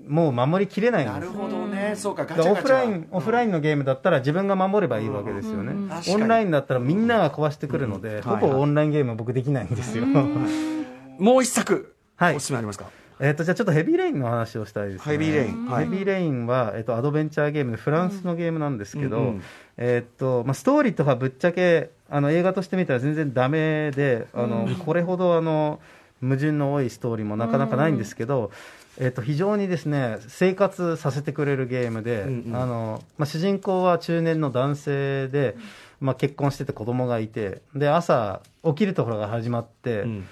[0.07, 1.25] もう守りきれないんです。
[1.25, 1.33] よ。
[1.33, 1.95] なるほどね。
[1.97, 2.63] そうかガだチャガチャ。
[2.63, 5.73] オフライン、オフラインのゲームだったら自分が守ればいいわけですよね。
[6.09, 10.07] オンラインだったらみんなが壊してくるので、ほぼオンラインゲームは僕できないんですよ。
[10.07, 12.37] もう一作、はい。
[12.37, 12.85] おすすめありますか？
[13.23, 15.13] えっと、じゃあちょっとヘビーレインの話をしたいですね。
[15.13, 15.67] ヘビーレイン。
[15.67, 15.85] はい。
[15.85, 19.35] ヘビーレインは、えっと、アドベンチャーゲームでフランスのゲームなんですけど、
[19.81, 25.81] うんうんえっと、まあ、ストーリーとかぶっちゃけ、あの、映画として見たら全然ダメで、あの、これほどあの、
[26.21, 28.51] 矛盾の多いストーリーもなかなかないんですけど、
[28.99, 32.57] えっと、非常にですね、生活させてくれるゲームで、うんうん。
[32.57, 35.57] あの、まあ、主人公は中年の男性で、
[35.99, 40.27] まあ、結婚してて子供がいて、で、朝、起きるところが始まって、うん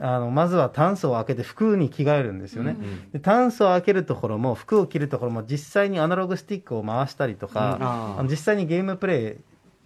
[0.00, 7.86] あのまずはタンスを開けて服に着替えるんですよね、んでタンスを開けるところも服を着るところも実際にアナログスティックを回したりとか、うん。
[8.20, 9.36] あの実際にゲームプレ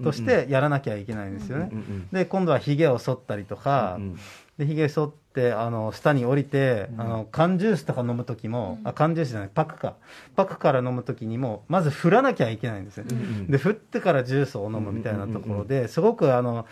[0.01, 1.71] イとしてやらなきゃいけないんですよね、
[2.13, 4.19] で今度はひげを剃ったりとか、うん
[4.61, 9.95] でひげ剃ってあの下に降りて、あの缶ジュースとか飲む時も、あ缶ジュースじゃないパックか。
[10.37, 13.05] パックから飲む時にもまず振らなきゃいけないんですよ、
[13.49, 16.67] で振ってからジュースを飲むみたいなところですごくあの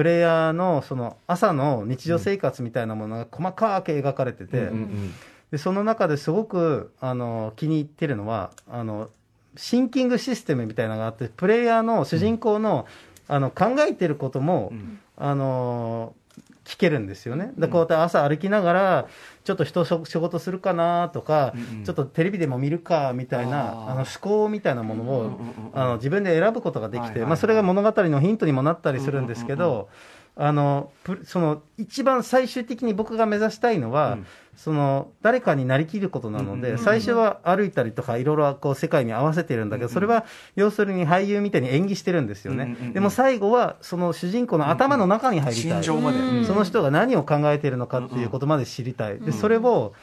[0.00, 5.14] プレイヤーのその朝の日常生活みたいなものが細かく描かれてて、うんうん
[5.50, 9.10] でその中ですごくあの気に入ってるのはあの
[9.56, 12.86] シンキングシステムみたいなのがあってプレイヤーの主人公の,、
[13.26, 14.72] あの考えてることも、
[15.16, 16.14] あの
[16.70, 17.52] 聞けるんですよね。
[17.58, 19.08] でこうやって朝歩きながら
[19.42, 21.52] ちょっと人仕事するかなとか、
[21.84, 25.40] ちょっとテレビでも見るかみたいなあの思考みたいなものを、
[25.74, 27.28] あの自分で選ぶことができて、はいはいはい。
[27.30, 29.88] まあ、それが物語のヒントにもなったりするんですけど、
[30.36, 34.26] あのプその一番最終的に僕が目指したいのは、うん
[34.56, 40.24] その誰かになりきることなので、うん最初は歩いたりとかいろいろこう世界に合わせてるんだけど、それは
[40.56, 49.94] 要するに俳優みたいに演技してるんですよね、でも最後はその主人公の頭の中に入りたい、その人が何を考えているのかっていうことまで知りたい、でそれを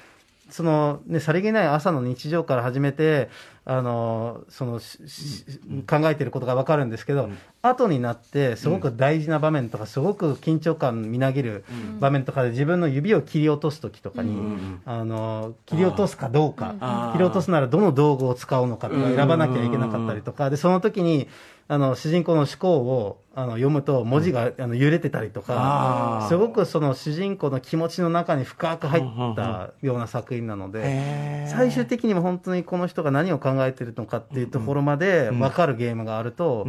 [0.50, 3.30] その、ね、さりげない朝の日常から始めて、
[3.66, 7.30] あのその考えていることが分かるんですけど、
[7.62, 11.66] 後になって、すごく大事な場面とか、すごく緊張感みなぎる
[12.00, 14.40] 場面とかで、自分の指を切り落とすときとかに、
[14.86, 16.76] あの切り落とすかどうか。
[17.14, 21.28] 切り落とすならどの道具を使うのかとか選ばなきゃいけなかったりとか、でその時に
[21.70, 36.66] あの主人公の思考をあの読むと、文字が、あの揺れてたりとか、すごくその主人公の気持ちの中に深く入ったような作品なので、最終的にも本当にこの人が何を考えてるのかっていうところまで分かるゲームがあると、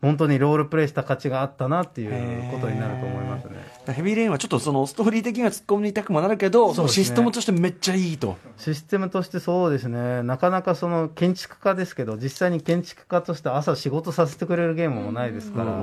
[0.00, 3.57] 本当にロールプレイした価値があったなっていうことになると思いますね。
[3.92, 6.88] ヘビーレインはちょっとそのストーリー的には突っ込みたくもなるけど、そね。
[6.88, 8.36] システムとしてめっちゃいいと。
[8.56, 15.80] システムとしてそうですね、なかなかその建築家ですけど、実際に建築家として朝仕事させてくれるゲームもないですから、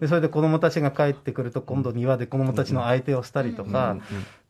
[0.00, 3.96] でそれで子供たちが帰ってくると、今度庭で子供たちの相手をしたりとか、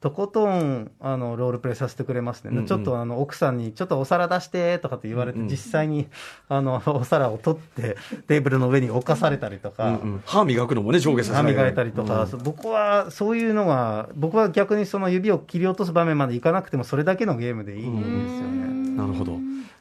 [0.00, 2.66] とことんあのロールプレイさせてくれますね、うんうん。
[2.66, 5.50] ちょっとあの奥さんに、ちょっとお皿出してとかって言われて、うんうん。
[5.50, 6.06] 実際に
[6.48, 7.96] あの お皿を取って、
[8.28, 9.88] テーブルの上に置かされたりとか。
[9.88, 10.22] うんうん。
[10.26, 18.96] 歯磨くのもね、上下させ歯磨いたりとか、そう僕はそういうのが、僕は逆にその指を切り落とす場面までいかなくても、それだけのゲームでいいんですよね。
[18.96, 19.38] なるほど。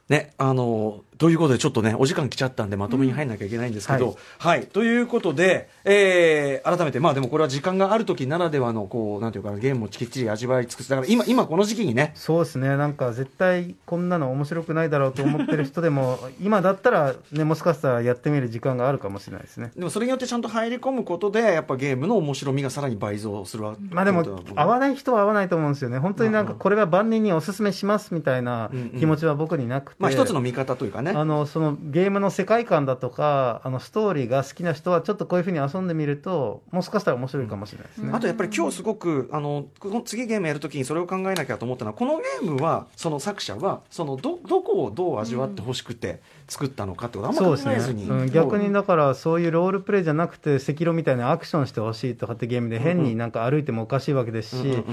[0.08, 10.90] ね、あの、ということで、ちょっとね、お時間来ちゃったんで、まとめに入んなきゃいけないんですけど、うんはい、ということで、えー、改めて、まあでもこれは時間がある時ならではの、こう、なんていうかな、ゲームをきっちり味わい尽くす。
[10.90, 19.72] だから今、今この時期にね、そうですね、なんか絶対こんなの面白くないだろうと思ってる人でも、 今だったら、ね、もしかしたらやってみる時間があるかもしれないですね。
[19.76, 24.24] でもそれによってちゃんと入り込むことで、やっぱゲームの面白みがさらに倍増するわまあでも
[24.56, 29.00] 合わない人は合わないと思うんですよね、本当になんかこれは万人にお勧めしますみたいなうんうん。
[29.00, 31.05] 気持ちは僕になくて、まあ一つの見方というかね。
[31.12, 38.12] あのそのゲームの世界観だとか、あのストーリーが好きな人は、ちょっとこういうふうに遊んでみると、もしかしたら面白いかもしれないですね。
[38.14, 54.84] あとやっぱり今日すごくあのこの次ゲームやるときにそれを考えなきゃと思ったのはこのゲームはその作者はそのどどこをどう味わってほしくて作ったのかってことあんまそうです考えずに、ね、うん、逆にだからそういうロールプレイじゃなくて赤色みたいなアクションしてほしいとかってゲームで変になんか歩いてもおかしいわけですし、うんうんうん。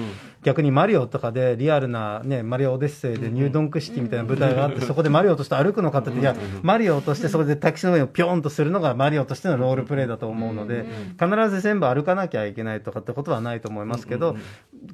[0.43, 10.85] 逆にマリオとかでリアルな、ね、マリオオデッセイでニュードンクシティみたいな舞台があってそこでマリオとして歩くのかって言っていやマリオとしてそこで滝の上をピョーンとするのがマリオとしてのロールプレイだと思うので
[11.19, 14.37] 必ず全部歩かなきゃいけないとかってことはないと思いますけど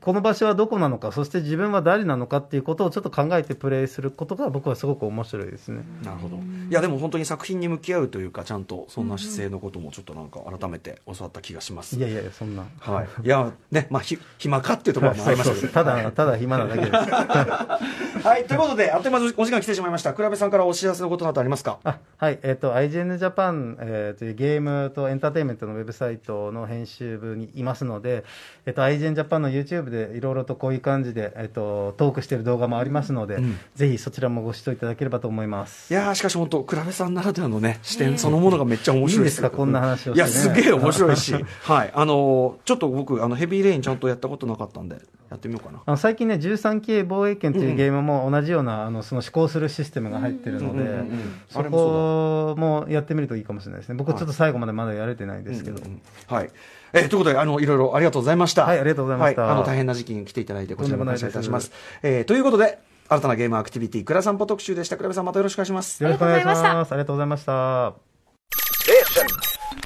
[0.00, 5.82] この場所はどこなのかそして自分は誰なのかっていうことをちょっと考えてプレイすることが僕はすごく面白いですね。
[6.04, 6.36] なるほど。
[6.36, 6.40] い
[6.70, 11.96] やでも本当に作品に向き合うというかちゃんとそんな姿勢のこともちょっとなんか改めて教わった気がします。
[11.96, 12.66] いやいやいやそんな。
[12.80, 16.92] はい、いやねまあひ暇かっていうところもありましたけどただ、ただ暇なだけです。
[18.26, 18.44] はい。
[18.44, 20.12] ということであっという間にお時間来てしまいました。
[20.12, 21.78] 倉部さんからお知らせのことなどありますか？
[21.84, 28.24] あはい、えっ、と、IGN Japan、えーというゲームとエンターテインメントのウェブサイトの編集部にいますので、
[28.66, 33.58] えっ、と、IGN Japan の YouTube でいろいろとこういう感じで、えっ、と、トークしている動画もありますので、ん。
[33.74, 35.92] ぜひそちらもご視聴いただければと思います。
[35.92, 39.50] いやーしかし本当倉部さんならではのね視点そのものがめっちゃ面白いいいんですか？
[39.50, 40.16] こんな話をね。
[40.16, 41.34] いやすげえ面白いし。
[41.62, 41.90] はい。
[41.94, 44.96] あのーちょっと僕あのヘビーレインちゃんとやったことなかったんで
[45.30, 51.04] やってみようかなあの最近ね、13系防衛権というゲームも同じような、あのその思考するシステムが入ってるので、
[51.48, 53.94] それもそうだこもやってみるといいかもしれないですね。
[53.96, 55.78] 僕、ちょっと最後までまだやれてないですけど。
[55.78, 56.50] うんうんはい。
[56.92, 58.64] えーということで、あの、いろいろありがとうございました。
[58.64, 61.70] はいありがとうございましたはあの、大変な時期に来ていただいて、こちらも感謝いたします。
[61.70, 64.96] とえーということで、新たなゲームアクティビティ、倉散歩特集でした。
[64.96, 66.02] 倉部さん、またよろしくお願いします。
[66.02, 66.92] よろしくお願いしありがとうございましたます。
[66.92, 67.94] ありがとうございました。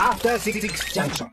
[0.03, 0.61] After Six
[0.93, 1.32] Junction.